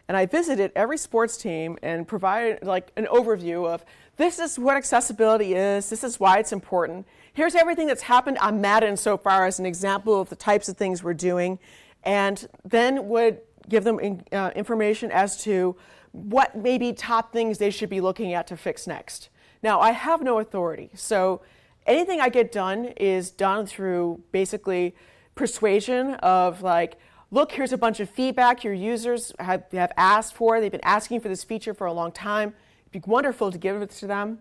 And 0.08 0.16
I 0.16 0.28
visited 0.28 0.72
every 0.76 1.00
sports 1.00 1.36
team 1.36 1.80
and 1.82 2.08
provided 2.08 2.64
like 2.64 2.92
an 2.96 3.08
overview 3.08 3.68
of 3.68 3.84
this 4.18 4.38
is 4.38 4.60
what 4.60 4.78
accessibility 4.78 5.56
is, 5.56 5.90
this 5.90 6.04
is 6.04 6.20
why 6.20 6.38
it's 6.38 6.52
important. 6.52 7.08
Here's 7.34 7.56
everything 7.56 7.88
that's 7.88 8.04
happened 8.04 8.38
on 8.38 8.62
Madden 8.62 8.98
so 8.98 9.18
far 9.18 9.46
as 9.46 9.58
an 9.58 9.66
example 9.66 10.22
of 10.22 10.30
the 10.30 10.36
types 10.36 10.70
of 10.70 10.78
things 10.78 11.04
we're 11.04 11.16
doing. 11.16 11.58
And 12.04 12.48
then 12.64 13.10
would 13.10 13.40
give 13.68 13.84
them 13.84 14.00
in, 14.00 14.24
uh, 14.32 14.52
information 14.56 15.12
as 15.12 15.42
to 15.44 15.76
what 16.12 16.56
maybe 16.56 16.94
top 16.94 17.34
things 17.34 17.58
they 17.58 17.72
should 17.72 17.90
be 17.90 18.00
looking 18.00 18.34
at 18.34 18.48
to 18.48 18.58
fix 18.58 18.86
next. 18.86 19.30
Now, 19.64 19.82
I 19.82 19.92
have 19.92 20.22
no 20.22 20.40
authority, 20.40 20.92
so 20.94 21.42
anything 21.86 22.22
I 22.22 22.30
get 22.30 22.52
done 22.52 22.86
is 22.98 23.32
done 23.32 23.66
through 23.66 24.22
basically 24.32 24.96
persuasion 25.36 26.16
of 26.16 26.62
like, 26.64 26.98
look, 27.32 27.52
here's 27.52 27.74
a 27.74 27.78
bunch 27.78 28.00
of 28.00 28.10
feedback 28.10 28.64
your 28.64 28.74
users 28.74 29.34
have, 29.40 29.66
have 29.72 29.92
asked 29.98 30.34
for. 30.34 30.60
They've 30.60 30.72
been 30.72 30.84
asking 30.84 31.20
for 31.20 31.28
this 31.28 31.44
feature 31.44 31.74
for 31.74 31.88
a 31.88 31.94
long 31.94 32.12
time. 32.12 32.54
It'd 32.90 33.04
be 33.04 33.10
wonderful 33.10 33.52
to 33.52 33.58
give 33.58 33.82
it 33.82 33.90
to 33.92 34.08
them. 34.08 34.40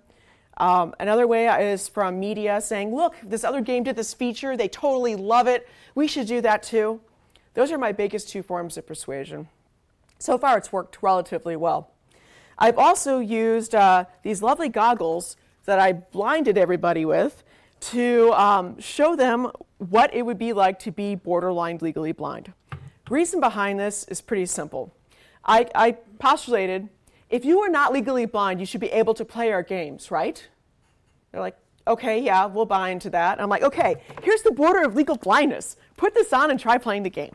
Um, 0.56 0.94
another 1.00 1.26
way 1.26 1.46
is 1.72 1.88
from 1.88 2.20
media 2.20 2.60
saying, 2.60 2.94
look, 2.94 3.16
this 3.22 3.42
other 3.42 3.60
game 3.60 3.82
did 3.82 3.96
this 3.96 4.14
feature, 4.14 4.56
they 4.56 4.68
totally 4.68 5.16
love 5.16 5.48
it, 5.48 5.68
we 5.96 6.06
should 6.06 6.28
do 6.28 6.40
that 6.42 6.62
too. 6.62 7.00
Those 7.54 7.72
are 7.72 7.78
my 7.78 7.90
biggest 7.90 8.28
two 8.28 8.42
forms 8.42 8.76
of 8.76 8.86
persuasion. 8.86 9.48
So 10.18 10.38
far, 10.38 10.56
it's 10.56 10.72
worked 10.72 10.98
relatively 11.02 11.56
well. 11.56 11.90
I've 12.56 12.78
also 12.78 13.18
used 13.18 13.74
uh, 13.74 14.04
these 14.22 14.42
lovely 14.42 14.68
goggles 14.68 15.36
that 15.64 15.80
I 15.80 15.92
blinded 15.92 16.56
everybody 16.56 17.04
with 17.04 17.42
to 17.80 18.32
um, 18.32 18.80
show 18.80 19.16
them 19.16 19.50
what 19.78 20.14
it 20.14 20.22
would 20.22 20.38
be 20.38 20.52
like 20.52 20.78
to 20.80 20.90
be 20.90 21.14
borderline 21.14 21.78
legally 21.80 22.12
blind. 22.12 22.52
Reason 23.10 23.40
behind 23.40 23.78
this 23.78 24.04
is 24.04 24.20
pretty 24.20 24.46
simple. 24.46 24.94
I, 25.44 25.68
I 25.74 25.92
postulated 26.18 26.88
if 27.28 27.44
you 27.44 27.60
are 27.60 27.68
not 27.68 27.92
legally 27.92 28.26
blind, 28.26 28.60
you 28.60 28.66
should 28.66 28.80
be 28.80 28.90
able 28.90 29.14
to 29.14 29.24
play 29.24 29.52
our 29.52 29.62
games, 29.62 30.10
right? 30.10 30.46
They're 31.32 31.40
like, 31.40 31.56
okay, 31.86 32.20
yeah, 32.20 32.46
we'll 32.46 32.64
buy 32.64 32.90
into 32.90 33.10
that. 33.10 33.40
I'm 33.40 33.48
like, 33.48 33.62
okay, 33.62 33.96
here's 34.22 34.42
the 34.42 34.52
border 34.52 34.82
of 34.84 34.94
legal 34.94 35.16
blindness. 35.16 35.76
Put 35.96 36.14
this 36.14 36.32
on 36.32 36.50
and 36.50 36.60
try 36.60 36.78
playing 36.78 37.02
the 37.02 37.10
game. 37.10 37.32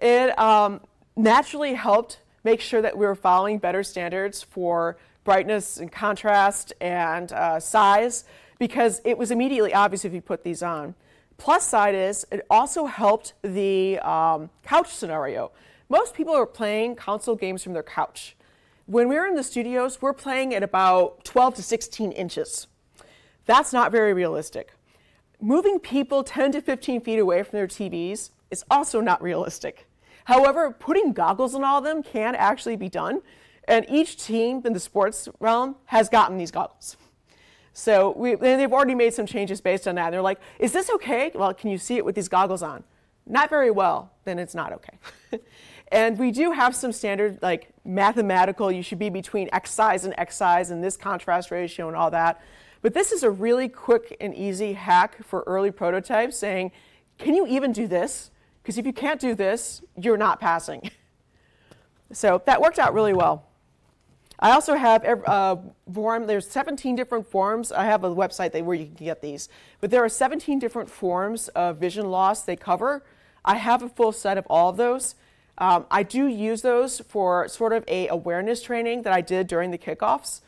it 0.00 0.38
um, 0.38 0.80
naturally 1.16 1.74
helped 1.74 2.20
make 2.44 2.60
sure 2.60 2.80
that 2.80 2.96
we 2.96 3.04
were 3.04 3.14
following 3.14 3.58
better 3.58 3.82
standards 3.82 4.42
for 4.42 4.96
brightness 5.24 5.78
and 5.78 5.90
contrast 5.90 6.72
and 6.80 7.32
uh, 7.32 7.58
size 7.58 8.24
because 8.58 9.00
it 9.04 9.18
was 9.18 9.30
immediately 9.30 9.74
obvious 9.74 10.04
if 10.04 10.12
you 10.12 10.20
put 10.20 10.44
these 10.44 10.62
on. 10.62 10.94
Plus 11.38 11.66
side 11.66 11.94
is 11.94 12.26
it 12.30 12.46
also 12.50 12.86
helped 12.86 13.34
the 13.42 13.98
um, 14.00 14.50
couch 14.62 14.94
scenario. 14.94 15.52
Most 15.88 16.14
people 16.14 16.34
are 16.34 16.46
playing 16.46 16.96
console 16.96 17.36
games 17.36 17.62
from 17.62 17.72
their 17.72 17.82
couch. 17.82 18.36
When 18.86 19.08
we're 19.08 19.26
in 19.26 19.34
the 19.34 19.42
studios, 19.42 20.00
we're 20.00 20.12
playing 20.12 20.54
at 20.54 20.62
about 20.62 21.24
12 21.24 21.56
to 21.56 21.62
16 21.62 22.12
inches. 22.12 22.66
That's 23.44 23.72
not 23.72 23.92
very 23.92 24.12
realistic. 24.12 24.72
Moving 25.40 25.78
people 25.78 26.24
10 26.24 26.52
to 26.52 26.60
15 26.60 27.00
feet 27.02 27.18
away 27.18 27.42
from 27.42 27.58
their 27.58 27.66
TVs 27.66 28.30
is 28.50 28.64
also 28.70 29.00
not 29.00 29.22
realistic. 29.22 29.86
However, 30.24 30.70
putting 30.70 31.12
goggles 31.12 31.54
on 31.54 31.62
all 31.62 31.78
of 31.78 31.84
them 31.84 32.02
can 32.02 32.34
actually 32.34 32.76
be 32.76 32.88
done, 32.88 33.22
and 33.68 33.84
each 33.88 34.24
team 34.24 34.62
in 34.64 34.72
the 34.72 34.80
sports 34.80 35.28
realm 35.40 35.76
has 35.86 36.08
gotten 36.08 36.38
these 36.38 36.50
goggles. 36.50 36.96
So 37.78 38.14
we, 38.16 38.36
they've 38.36 38.72
already 38.72 38.94
made 38.94 39.12
some 39.12 39.26
changes 39.26 39.60
based 39.60 39.86
on 39.86 39.96
that. 39.96 40.08
They're 40.08 40.22
like, 40.22 40.40
is 40.58 40.72
this 40.72 40.88
okay? 40.88 41.30
Well, 41.34 41.52
can 41.52 41.68
you 41.68 41.76
see 41.76 41.98
it 41.98 42.06
with 42.06 42.14
these 42.14 42.26
goggles 42.26 42.62
on? 42.62 42.84
Not 43.26 43.50
very 43.50 43.70
well, 43.70 44.10
then 44.24 44.38
it's 44.38 44.54
not 44.54 44.72
okay. 44.72 44.98
and 45.92 46.18
we 46.18 46.30
do 46.30 46.52
have 46.52 46.74
some 46.74 46.90
standard, 46.90 47.38
like 47.42 47.68
mathematical, 47.84 48.72
you 48.72 48.82
should 48.82 48.98
be 48.98 49.10
between 49.10 49.50
X 49.52 49.72
size 49.72 50.06
and 50.06 50.14
X 50.16 50.36
size 50.36 50.70
and 50.70 50.82
this 50.82 50.96
contrast 50.96 51.50
ratio 51.50 51.86
and 51.88 51.94
all 51.98 52.10
that. 52.12 52.40
But 52.80 52.94
this 52.94 53.12
is 53.12 53.22
a 53.22 53.30
really 53.30 53.68
quick 53.68 54.16
and 54.22 54.34
easy 54.34 54.72
hack 54.72 55.22
for 55.22 55.44
early 55.46 55.70
prototypes 55.70 56.38
saying, 56.38 56.72
can 57.18 57.34
you 57.34 57.46
even 57.46 57.72
do 57.72 57.86
this? 57.86 58.30
Because 58.62 58.78
if 58.78 58.86
you 58.86 58.94
can't 58.94 59.20
do 59.20 59.34
this, 59.34 59.82
you're 59.98 60.16
not 60.16 60.40
passing. 60.40 60.90
so 62.10 62.40
that 62.46 62.58
worked 62.62 62.78
out 62.78 62.94
really 62.94 63.12
well. 63.12 63.44
I 64.38 64.50
also 64.50 64.74
have 64.74 65.02
a 65.04 65.16
uh, 65.28 65.56
form, 65.92 66.26
there's 66.26 66.48
17 66.48 66.94
different 66.94 67.26
forms. 67.26 67.72
I 67.72 67.84
have 67.84 68.04
a 68.04 68.14
website 68.14 68.52
that, 68.52 68.64
where 68.64 68.76
you 68.76 68.86
can 68.86 69.06
get 69.06 69.22
these. 69.22 69.48
But 69.80 69.90
there 69.90 70.04
are 70.04 70.08
17 70.08 70.58
different 70.58 70.90
forms 70.90 71.48
of 71.48 71.78
vision 71.78 72.10
loss 72.10 72.42
they 72.42 72.56
cover. 72.56 73.02
I 73.44 73.56
have 73.56 73.82
a 73.82 73.88
full 73.88 74.12
set 74.12 74.36
of 74.36 74.46
all 74.50 74.70
of 74.70 74.76
those. 74.76 75.14
Um, 75.58 75.86
I 75.90 76.02
do 76.02 76.26
use 76.26 76.60
those 76.62 77.00
for 77.00 77.48
sort 77.48 77.72
of 77.72 77.84
a 77.88 78.08
awareness 78.08 78.62
training 78.62 79.02
that 79.02 79.12
I 79.12 79.22
did 79.22 79.46
during 79.46 79.70
the 79.70 79.78
kickoffs. 79.78 80.40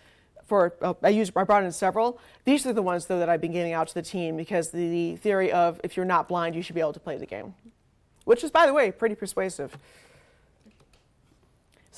For 0.45 0.75
uh, 0.83 0.95
I 1.03 1.11
used 1.11 1.33
I 1.37 1.45
brought 1.45 1.65
in 1.65 1.73
several. 1.73 2.21
These 2.45 2.67
are 2.67 2.73
the 2.73 2.83
ones 2.83 3.07
though 3.07 3.19
that 3.19 3.29
I've 3.29 3.41
been 3.41 3.53
giving 3.53 3.73
out 3.73 3.89
to 3.89 3.95
the 3.95 4.03
team 4.03 4.37
because 4.37 4.71
the, 4.71 4.89
the 4.89 5.17
theory 5.17 5.51
of 5.53 5.81
if 5.83 5.97
you're 5.97 6.07
not 6.07 6.29
blind, 6.29 6.55
you 6.55 6.63
should 6.63 6.75
be 6.75 6.81
able 6.81 6.93
to 6.95 7.01
play 7.01 7.17
the 7.17 7.27
game, 7.27 7.55
which 8.25 8.45
is 8.45 8.51
by 8.51 8.67
the 8.67 8.75
way 8.75 8.91
pretty 8.91 9.15
persuasive. 9.15 9.77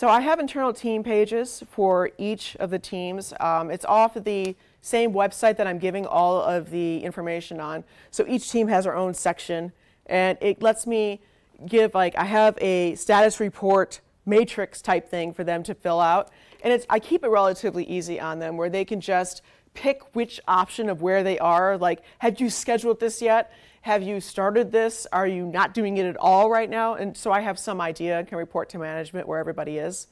So 0.00 0.08
I 0.08 0.22
have 0.22 0.40
internal 0.40 0.72
team 0.72 1.04
pages 1.04 1.62
for 1.70 2.10
each 2.16 2.56
of 2.56 2.70
the 2.70 2.78
teams. 2.78 3.34
Um, 3.38 3.70
it's 3.70 3.84
off 3.84 4.16
of 4.16 4.24
the 4.24 4.56
same 4.80 5.12
website 5.12 5.58
that 5.58 5.66
I'm 5.66 5.78
giving 5.78 6.06
all 6.06 6.40
of 6.40 6.70
the 6.70 7.04
information 7.04 7.60
on. 7.60 7.84
So 8.10 8.24
each 8.26 8.50
team 8.50 8.68
has 8.68 8.84
their 8.84 8.96
own 8.96 9.12
section, 9.12 9.72
and 10.06 10.38
it 10.40 10.62
lets 10.62 10.86
me 10.86 11.20
give 11.66 11.94
like 11.94 12.16
I 12.16 12.24
have 12.24 12.56
a 12.62 12.94
status 12.94 13.40
report 13.40 14.00
matrix 14.24 14.80
type 14.80 15.10
thing 15.10 15.34
for 15.34 15.44
them 15.44 15.62
to 15.64 15.74
fill 15.74 16.00
out, 16.00 16.30
and 16.64 16.72
it's 16.72 16.86
I 16.88 16.98
keep 16.98 17.22
it 17.22 17.28
relatively 17.28 17.84
easy 17.84 18.18
on 18.18 18.38
them 18.38 18.56
where 18.56 18.70
they 18.70 18.86
can 18.86 19.02
just 19.02 19.42
pick 19.74 20.16
which 20.16 20.40
option 20.48 20.88
of 20.88 21.02
where 21.02 21.22
they 21.22 21.38
are. 21.38 21.76
Like, 21.76 22.00
have 22.20 22.40
you 22.40 22.48
scheduled 22.48 23.00
this 23.00 23.20
yet? 23.20 23.52
Have 23.82 24.02
you 24.02 24.20
started 24.20 24.72
this? 24.72 25.06
Are 25.10 25.26
you 25.26 25.46
not 25.46 25.72
doing 25.72 25.96
it 25.96 26.04
at 26.04 26.16
all 26.18 26.50
right 26.50 26.68
now? 26.68 26.94
And 26.94 27.16
so 27.16 27.32
I 27.32 27.40
have 27.40 27.58
some 27.58 27.80
idea 27.80 28.18
and 28.18 28.28
can 28.28 28.36
report 28.36 28.68
to 28.70 28.78
management 28.78 29.26
where 29.26 29.38
everybody 29.38 29.78
is. 29.78 30.06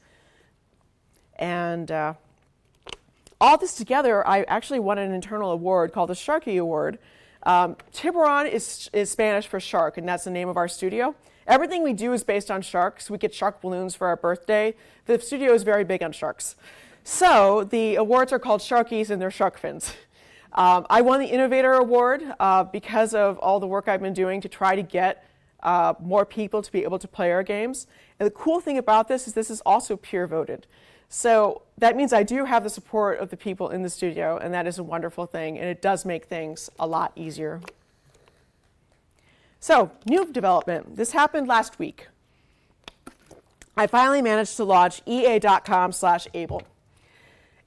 And 1.37 1.91
uh, 1.91 2.15
all 3.41 3.59
this 3.59 3.75
together, 3.75 4.27
I 4.27 4.43
actually 4.45 4.81
won 4.81 4.99
an 4.99 5.13
internal 5.13 5.51
award 5.51 5.93
called 5.93 6.09
the 6.09 6.15
Sharky 6.15 6.59
Award. 6.59 6.99
Um, 7.43 7.77
Tiburon 7.93 8.47
is, 8.47 8.89
is 8.93 9.11
Spanish 9.11 9.47
for 9.47 9.61
shark, 9.61 9.99
and 9.99 10.09
that's 10.09 10.25
the 10.25 10.31
name 10.31 10.49
of 10.49 10.57
our 10.57 10.67
studio. 10.67 11.15
Everything 11.47 11.83
we 11.83 11.93
do 11.93 12.13
is 12.13 12.25
based 12.25 12.51
on 12.51 12.63
sharks. 12.63 13.11
We 13.11 13.19
get 13.19 13.35
shark 13.35 13.61
balloons 13.61 13.95
for 13.95 14.07
our 14.07 14.17
birthday. 14.17 14.75
The 15.07 15.21
studio 15.21 15.53
is 15.53 15.63
very 15.63 15.85
big 15.85 16.03
on 16.03 16.13
sharks. 16.13 16.57
So 17.05 17.65
the 17.65 17.97
awards 17.97 18.33
are 18.33 18.39
called 18.39 18.61
Sharkies, 18.61 19.11
and 19.11 19.21
they're 19.21 19.31
shark 19.31 19.59
fins. 19.59 19.93
Um, 20.53 20.87
I 20.89 21.03
won 21.03 21.21
the 21.21 21.27
Innovator 21.27 21.75
Award 21.75 22.23
uh, 22.41 22.65
because 22.65 23.15
of 23.15 23.39
all 23.39 23.61
the 23.61 23.67
work 23.67 23.87
I've 23.89 24.01
been 24.01 24.15
doing 24.15 24.41
to 24.41 24.49
try 24.49 24.75
to 24.75 24.83
get 24.83 25.25
uh, 25.63 25.95
more 26.01 26.25
people 26.25 26.63
to 26.63 26.73
be 26.73 26.85
able 26.85 26.99
to 26.99 27.09
play 27.09 27.33
our 27.33 27.43
games. 27.43 27.87
And 28.19 28.27
the 28.27 28.31
cool 28.31 28.61
thing 28.61 28.79
about 28.79 29.09
this 29.09 29.27
is 29.27 29.35
this 29.35 29.51
is 29.51 29.61
also 29.63 29.97
peer 29.97 30.27
voted. 30.27 30.67
So 31.09 31.63
that 31.79 31.97
means 31.97 32.13
I 32.13 32.23
do 32.23 32.45
have 32.45 32.65
the 32.65 32.71
support 32.71 33.19
of 33.19 33.31
the 33.31 33.37
people 33.37 33.71
in 33.71 33.83
the 33.83 33.89
studio, 33.89 34.37
and 34.37 34.53
that 34.53 34.67
is 34.67 34.79
a 34.79 34.83
wonderful 34.83 35.27
thing, 35.27 35.59
and 35.59 35.69
it 35.69 35.81
does 35.81 36.05
make 36.05 36.27
things 36.27 36.69
a 36.79 36.87
lot 36.87 37.13
easier. 37.17 37.61
So, 39.61 39.91
new 40.07 40.31
development. 40.31 40.97
This 40.97 41.13
happened 41.13 41.49
last 41.49 41.79
week. 41.79 42.09
I 43.77 43.87
finally 43.87 44.23
managed 44.23 44.57
to 44.57 44.65
launch 44.65 45.03
ea.com 45.07 45.93
slash 45.93 46.29
able. 46.35 46.63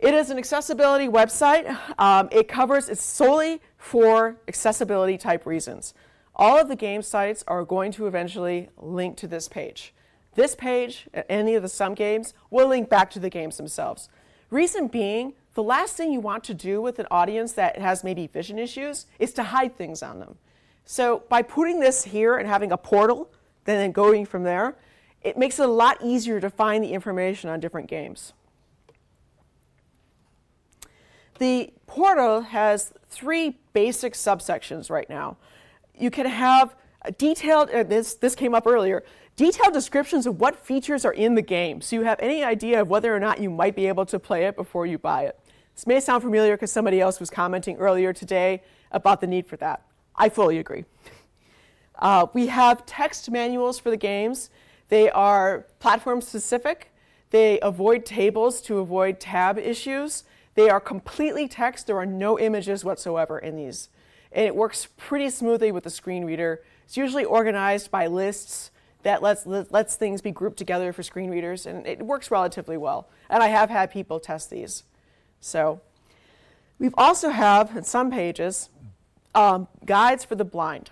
It 0.01 0.15
is 0.15 0.31
an 0.31 0.39
accessibility 0.39 1.07
website. 1.07 1.77
Um, 1.99 2.27
it 2.31 2.47
covers, 2.47 2.89
it's 2.89 3.03
solely 3.03 3.61
for 3.77 4.35
accessibility 4.47 5.15
type 5.15 5.45
reasons. 5.45 5.93
All 6.35 6.59
of 6.59 6.69
the 6.69 6.75
game 6.75 7.03
sites 7.03 7.43
are 7.47 7.63
going 7.63 7.91
to 7.93 8.07
eventually 8.07 8.69
link 8.77 9.15
to 9.17 9.27
this 9.27 9.47
page. 9.47 9.93
This 10.33 10.55
page, 10.55 11.07
any 11.29 11.53
of 11.53 11.61
the 11.61 11.69
some 11.69 11.93
games, 11.93 12.33
will 12.49 12.69
link 12.69 12.89
back 12.89 13.11
to 13.11 13.19
the 13.19 13.29
games 13.29 13.57
themselves. 13.57 14.09
Reason 14.49 14.87
being, 14.87 15.33
the 15.53 15.61
last 15.61 15.97
thing 15.97 16.11
you 16.11 16.19
want 16.19 16.43
to 16.45 16.55
do 16.55 16.81
with 16.81 16.97
an 16.97 17.05
audience 17.11 17.51
that 17.53 17.77
has 17.77 18.03
maybe 18.03 18.25
vision 18.25 18.57
issues 18.57 19.05
is 19.19 19.33
to 19.33 19.43
hide 19.43 19.77
things 19.77 20.01
on 20.01 20.19
them. 20.19 20.35
So 20.83 21.21
by 21.29 21.43
putting 21.43 21.79
this 21.79 22.05
here 22.05 22.37
and 22.37 22.47
having 22.47 22.71
a 22.71 22.77
portal, 22.77 23.29
then 23.65 23.91
going 23.91 24.25
from 24.25 24.45
there, 24.45 24.77
it 25.21 25.37
makes 25.37 25.59
it 25.59 25.69
a 25.69 25.71
lot 25.71 25.99
easier 26.01 26.39
to 26.39 26.49
find 26.49 26.83
the 26.83 26.93
information 26.93 27.51
on 27.51 27.59
different 27.59 27.87
games. 27.87 28.33
The 31.39 31.73
portal 31.87 32.41
has 32.41 32.93
three 33.09 33.57
basic 33.73 34.13
subsections 34.13 34.89
right 34.89 35.09
now. 35.09 35.37
You 35.97 36.11
can 36.11 36.25
have 36.25 36.75
detailed, 37.17 37.69
uh, 37.71 37.83
this, 37.83 38.15
this 38.15 38.35
came 38.35 38.53
up 38.53 38.67
earlier, 38.67 39.03
detailed 39.35 39.73
descriptions 39.73 40.25
of 40.25 40.39
what 40.39 40.55
features 40.55 41.03
are 41.05 41.13
in 41.13 41.35
the 41.35 41.41
game 41.41 41.81
so 41.81 41.95
you 41.95 42.03
have 42.03 42.19
any 42.19 42.43
idea 42.43 42.81
of 42.81 42.89
whether 42.89 43.15
or 43.15 43.19
not 43.19 43.39
you 43.39 43.49
might 43.49 43.75
be 43.75 43.87
able 43.87 44.05
to 44.05 44.19
play 44.19 44.45
it 44.45 44.55
before 44.55 44.85
you 44.85 44.97
buy 44.97 45.23
it. 45.23 45.39
This 45.75 45.87
may 45.87 45.99
sound 45.99 46.21
familiar 46.21 46.55
because 46.55 46.71
somebody 46.71 47.01
else 47.01 47.19
was 47.19 47.29
commenting 47.29 47.77
earlier 47.77 48.13
today 48.13 48.61
about 48.91 49.21
the 49.21 49.27
need 49.27 49.47
for 49.47 49.55
that. 49.57 49.83
I 50.15 50.29
fully 50.29 50.59
agree. 50.59 50.85
Uh, 51.97 52.27
we 52.33 52.47
have 52.47 52.85
text 52.85 53.29
manuals 53.29 53.79
for 53.79 53.89
the 53.89 53.97
games. 53.97 54.49
They 54.89 55.09
are 55.09 55.65
platform 55.79 56.21
specific. 56.21 56.91
They 57.29 57.59
avoid 57.61 58.05
tables 58.05 58.61
to 58.63 58.79
avoid 58.79 59.19
tab 59.19 59.57
issues. 59.57 60.23
They 60.55 60.69
are 60.69 60.79
completely 60.79 61.47
text. 61.47 61.87
There 61.87 61.97
are 61.97 62.05
no 62.05 62.37
images 62.37 62.83
whatsoever 62.83 63.39
in 63.39 63.55
these. 63.55 63.89
And 64.31 64.45
it 64.45 64.55
works 64.55 64.87
pretty 64.97 65.29
smoothly 65.29 65.71
with 65.71 65.83
the 65.83 65.89
screen 65.89 66.25
reader. 66.25 66.61
It's 66.85 66.97
usually 66.97 67.25
organized 67.25 67.91
by 67.91 68.07
lists 68.07 68.71
that 69.03 69.21
lets, 69.21 69.45
lets 69.45 69.95
things 69.95 70.21
be 70.21 70.31
grouped 70.31 70.57
together 70.57 70.93
for 70.93 71.03
screen 71.03 71.31
readers, 71.31 71.65
and 71.65 71.87
it 71.87 72.01
works 72.03 72.29
relatively 72.29 72.77
well. 72.77 73.09
And 73.29 73.41
I 73.41 73.47
have 73.47 73.69
had 73.69 73.91
people 73.91 74.19
test 74.19 74.49
these. 74.49 74.83
So 75.39 75.81
we've 76.79 76.93
also 76.97 77.29
have, 77.29 77.75
in 77.75 77.83
some 77.83 78.11
pages, 78.11 78.69
um, 79.33 79.67
guides 79.85 80.23
for 80.23 80.35
the 80.35 80.45
blind. 80.45 80.91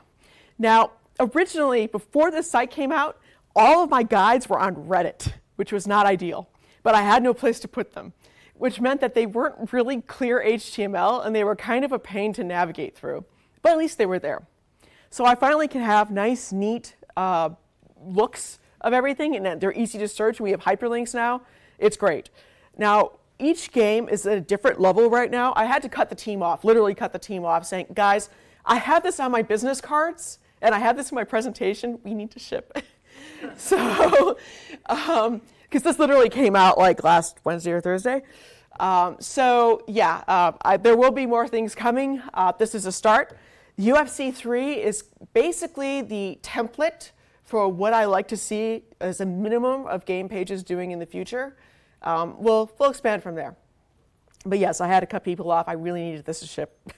Now, 0.58 0.92
originally, 1.20 1.88
before 1.88 2.32
this 2.32 2.50
site 2.50 2.72
came 2.72 2.92
out, 2.92 3.20
all 3.56 3.84
of 3.84 3.90
my 3.90 4.04
guides 4.04 4.50
were 4.50 4.60
on 4.60 4.76
Reddit, 4.76 5.34
which 5.56 5.72
was 5.72 5.86
not 5.86 6.06
ideal, 6.06 6.50
but 6.82 6.96
I 6.96 7.02
had 7.02 7.22
no 7.22 7.34
place 7.34 7.60
to 7.60 7.68
put 7.68 7.94
them 7.94 8.14
which 8.60 8.82
meant 8.82 9.00
that 9.02 9.14
they 9.14 9.26
weren't 9.26 9.72
really 9.72 10.02
clear 10.02 10.44
HTML 10.46 11.26
and 11.26 11.34
they 11.34 11.46
were 11.46 11.56
kind 11.56 11.86
of 11.86 11.94
a 11.94 11.98
pain 11.98 12.34
to 12.34 12.44
navigate 12.44 12.96
through. 12.96 13.24
But 13.62 13.72
at 13.72 13.78
least 13.78 13.98
they 13.98 14.06
were 14.06 14.20
there. 14.20 14.44
So 15.10 15.26
I 15.26 15.34
finally 15.36 15.70
can 15.70 15.82
have 15.82 16.12
nice, 16.12 16.52
neat 16.52 16.96
uh, 17.16 17.52
looks 18.06 18.60
of 18.82 18.92
everything, 18.92 19.36
and 19.36 19.62
they're 19.62 19.74
easy 19.74 19.98
to 20.00 20.08
search. 20.08 20.42
We 20.42 20.52
have 20.52 20.62
hyperlinks 20.62 21.14
now. 21.14 21.42
It's 21.80 21.96
great. 21.96 22.30
Now, 22.78 23.14
each 23.40 23.72
game 23.72 24.10
is 24.10 24.26
at 24.28 24.38
a 24.38 24.42
different 24.42 24.80
level 24.80 25.10
right 25.10 25.32
now. 25.32 25.54
I 25.56 25.64
had 25.64 25.82
to 25.84 25.90
cut 25.90 26.10
the 26.10 26.16
team 26.16 26.44
off, 26.44 26.66
literally 26.66 26.94
cut 26.94 27.14
the 27.14 27.20
team 27.20 27.46
off, 27.46 27.66
saying, 27.66 27.88
guys, 27.94 28.30
I 28.66 28.76
have 28.76 29.04
this 29.04 29.22
on 29.22 29.32
my 29.32 29.42
business 29.42 29.80
cards, 29.80 30.40
and 30.62 30.76
I 30.76 30.80
have 30.80 30.98
this 30.98 31.12
in 31.12 31.16
my 31.16 31.24
presentation. 31.24 32.00
We 32.04 32.14
need 32.14 32.32
to 32.32 32.40
ship. 32.40 32.78
so, 33.58 34.38
because 35.70 35.84
this 35.84 36.00
literally 36.00 36.30
came 36.30 36.56
out 36.56 36.78
like 36.78 37.04
last 37.04 37.38
Wednesday 37.44 37.72
or 37.72 37.82
Thursday. 37.82 38.24
Um, 38.80 39.18
so, 39.20 39.84
yeah, 39.88 40.24
uh, 40.28 40.54
I, 40.62 40.78
there 40.78 40.96
will 40.96 41.12
be 41.12 41.26
more 41.26 41.48
things 41.48 41.76
coming. 41.76 42.22
Uh, 42.34 42.54
this 42.58 42.74
is 42.74 42.86
a 42.86 42.92
start. 42.92 43.38
UFC 43.78 44.34
3 44.34 44.74
is 44.74 45.04
basically 45.34 46.02
the 46.02 46.40
template 46.42 47.12
for 47.44 47.68
what 47.68 47.94
I 47.94 48.06
like 48.06 48.28
to 48.30 48.38
see 48.38 48.84
as 49.00 49.22
a 49.22 49.26
minimum 49.26 49.86
of 49.88 50.06
game 50.06 50.30
pages 50.30 50.64
doing 50.64 50.92
in 50.92 51.00
the 51.00 51.06
future. 51.06 51.58
Um, 52.02 52.36
we'll, 52.42 52.72
we'll 52.80 52.90
expand 52.90 53.22
from 53.22 53.36
there. 53.36 53.56
But 54.46 54.60
yes, 54.60 54.82
I 54.82 54.88
had 54.88 55.02
to 55.02 55.06
cut 55.06 55.24
people 55.24 55.52
off. 55.52 55.68
I 55.68 55.74
really 55.74 56.02
needed 56.02 56.26
this 56.26 56.40
to 56.40 56.48
ship. 56.48 56.94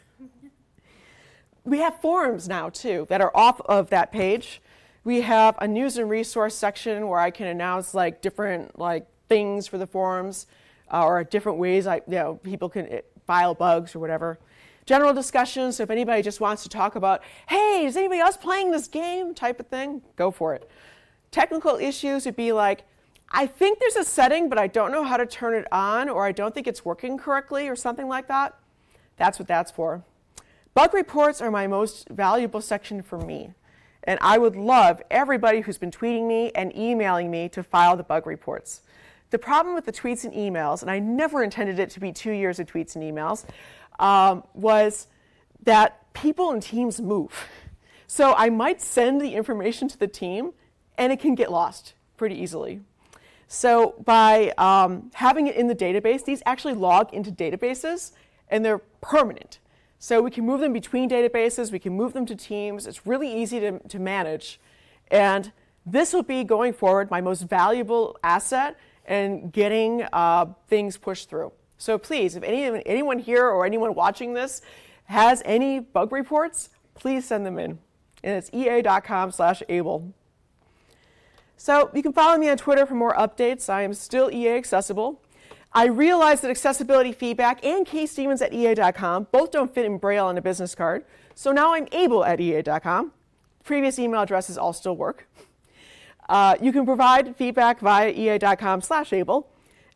we 1.64 1.80
have 1.80 2.00
forums 2.00 2.48
now, 2.48 2.70
too, 2.70 3.08
that 3.10 3.22
are 3.22 3.32
off 3.36 3.60
of 3.62 3.90
that 3.90 4.12
page. 4.12 4.62
We 5.04 5.22
have 5.22 5.56
a 5.60 5.68
news 5.68 5.98
and 5.98 6.10
resource 6.10 6.56
section 6.56 7.08
where 7.08 7.20
I 7.20 7.32
can 7.32 7.48
announce 7.48 7.94
like 7.94 8.22
different 8.22 8.78
like 8.78 9.08
things 9.28 9.68
for 9.68 9.78
the 9.78 9.88
forums 9.88 10.46
uh, 10.92 11.04
or 11.04 11.24
different 11.24 11.58
ways 11.58 11.88
I, 11.88 11.96
you 11.96 12.02
know, 12.08 12.36
people 12.44 12.70
can 12.70 12.88
eh, 12.88 13.02
file 13.26 13.56
bugs 13.56 13.96
or 13.96 14.00
whatever. 14.00 14.38
General 14.86 15.14
discussions, 15.14 15.78
so 15.78 15.84
if 15.84 15.90
anybody 15.90 16.22
just 16.22 16.42
wants 16.42 16.64
to 16.64 16.70
talk 16.70 16.96
about, 16.96 17.22
hey, 17.48 17.86
is 17.86 17.96
anybody 17.96 18.20
else 18.20 18.36
playing 18.36 18.72
this 18.72 18.88
game 18.88 19.34
type 19.34 19.60
of 19.60 19.68
thing, 19.68 20.02
go 20.16 20.32
for 20.32 20.54
it. 20.54 20.70
Technical 21.30 21.78
issues 21.78 22.26
would 22.26 22.36
be 22.36 22.52
like, 22.52 22.84
I 23.30 23.46
think 23.46 23.80
there's 23.80 23.96
a 23.96 24.04
setting, 24.04 24.50
but 24.50 24.58
I 24.58 24.68
don't 24.68 24.92
know 24.92 25.04
how 25.04 25.18
to 25.18 25.26
turn 25.26 25.54
it 25.54 25.66
on, 25.72 26.10
or 26.10 26.26
I 26.26 26.32
don't 26.32 26.54
think 26.54 26.68
it's 26.68 26.84
working 26.84 27.18
correctly, 27.18 27.70
or 27.70 27.76
something 27.76 28.08
like 28.08 28.28
that. 28.28 28.56
That's 29.18 29.40
what 29.40 29.48
that's 29.48 29.72
for. 29.72 30.04
Bug 30.74 30.94
reports 30.94 31.42
are 31.42 31.52
my 31.52 31.68
most 31.68 32.10
valuable 32.10 32.60
section 32.60 33.02
for 33.02 33.18
me. 33.18 33.54
And 34.04 34.18
I 34.22 34.38
would 34.38 34.56
love 34.56 35.02
everybody 35.12 35.62
who's 35.62 35.78
been 35.78 35.92
tweeting 35.92 36.28
me 36.28 36.52
and 36.56 36.76
emailing 36.76 37.30
me 37.30 37.50
to 37.50 37.64
file 37.64 37.96
the 37.96 38.04
bug 38.04 38.26
reports. 38.26 38.82
The 39.30 39.38
problem 39.38 39.76
with 39.76 39.86
the 39.86 39.92
tweets 39.92 40.24
and 40.24 40.34
emails, 40.34 40.82
and 40.82 40.92
I 40.92 41.00
never 41.00 41.44
intended 41.44 41.80
it 41.80 41.90
to 41.92 42.00
be 42.00 42.12
two 42.12 42.32
years 42.32 42.60
of 42.60 42.68
tweets 42.68 42.96
and 42.96 43.04
emails, 43.04 43.46
um, 44.00 44.44
was 44.54 45.08
that 45.64 46.12
people 46.14 46.52
and 46.52 46.62
teams 46.62 47.00
move. 47.00 47.48
So 48.08 48.34
I 48.36 48.50
might 48.50 48.82
send 48.82 49.22
the 49.22 49.36
information 49.36 49.88
to 49.88 49.98
the 49.98 50.08
team 50.08 50.52
and 50.98 51.14
it 51.14 51.20
can 51.22 51.34
get 51.34 51.50
lost 51.50 51.94
pretty 52.18 52.36
easily. 52.36 52.82
So 53.48 53.96
by 54.04 54.54
um, 54.58 55.12
having 55.14 55.48
it 55.48 55.56
in 55.56 55.68
the 55.68 55.76
database, 55.76 56.26
these 56.26 56.44
actually 56.46 56.74
log 56.74 57.14
into 57.14 57.32
databases 57.32 58.12
and 58.50 58.66
they're 58.66 58.82
permanent. 59.00 59.60
So 60.04 60.20
we 60.20 60.32
can 60.32 60.48
move 60.48 60.62
them 60.62 60.74
between 60.74 61.12
databases, 61.12 61.72
we 61.72 61.78
can 61.78 61.94
move 61.94 62.14
them 62.14 62.26
to 62.26 62.36
teams. 62.36 62.88
It's 62.88 63.06
really 63.06 63.32
easy 63.32 63.60
to, 63.60 63.78
to 63.78 64.00
manage. 64.00 64.60
And 65.12 65.52
this 65.86 66.12
will 66.12 66.24
be 66.24 66.44
going 66.44 66.74
forward 66.74 67.12
my 67.12 67.22
most 67.22 67.44
valuable 67.44 68.18
asset 68.24 68.80
in 69.08 69.52
getting 69.52 70.08
uh, 70.12 70.48
things 70.68 70.98
pushed 70.98 71.30
through. 71.30 71.52
So 71.78 72.00
please, 72.00 72.36
if 72.36 72.42
any, 72.42 72.82
anyone 72.88 73.20
here 73.20 73.46
or 73.48 73.64
anyone 73.64 73.94
watching 73.94 74.34
this 74.34 74.64
has 75.06 75.44
any 75.46 75.80
bug 75.80 76.12
reports, 76.12 76.70
please 76.96 77.24
send 77.26 77.46
them 77.46 77.60
in. 77.60 77.78
And 78.24 78.38
it's 78.38 78.50
ea.com 78.52 79.30
slash 79.30 79.62
able. 79.70 80.16
So 81.58 81.92
you 81.94 82.02
can 82.02 82.12
follow 82.12 82.40
me 82.40 82.50
on 82.50 82.58
Twitter 82.58 82.88
for 82.88 82.96
more 82.96 83.14
updates. 83.14 83.70
I 83.70 83.84
am 83.84 83.94
still 83.94 84.32
EA 84.32 84.56
accessible. 84.56 85.22
I 85.74 85.86
realize 85.86 86.42
that 86.42 86.52
accessibility 86.52 87.14
feedback 87.14 87.64
and 87.66 87.86
kstevens 87.86 88.42
at 88.42 88.54
ea.com 88.54 89.28
both 89.32 89.52
don't 89.52 89.74
fit 89.74 89.86
in 89.86 89.98
Braille 89.98 90.26
on 90.26 90.38
a 90.38 90.42
business 90.42 90.76
card. 90.76 91.06
So 91.34 91.52
now 91.52 91.74
I'm 91.74 91.88
able 91.94 92.26
at 92.26 92.42
ea.com. 92.42 93.14
Previous 93.64 93.98
email 93.98 94.22
addresses 94.22 94.58
all 94.58 94.74
still 94.74 94.96
work. 94.96 95.28
Uh, 96.28 96.56
you 96.62 96.72
can 96.72 96.86
provide 96.86 97.36
feedback 97.36 97.80
via 97.80 98.10
ea.com 98.12 98.82
slash 98.82 99.14
able. 99.14 99.50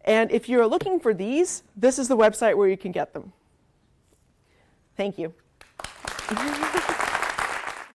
And 0.05 0.31
if 0.31 0.47
you're 0.47 0.67
looking 0.67 0.99
for 0.99 1.13
these, 1.13 1.63
this 1.75 1.99
is 1.99 2.07
the 2.07 2.17
website 2.17 2.55
where 2.55 2.69
you 2.69 2.77
can 2.77 2.91
get 2.91 3.13
them. 3.13 3.33
Thank 4.95 5.17
you. 5.17 5.33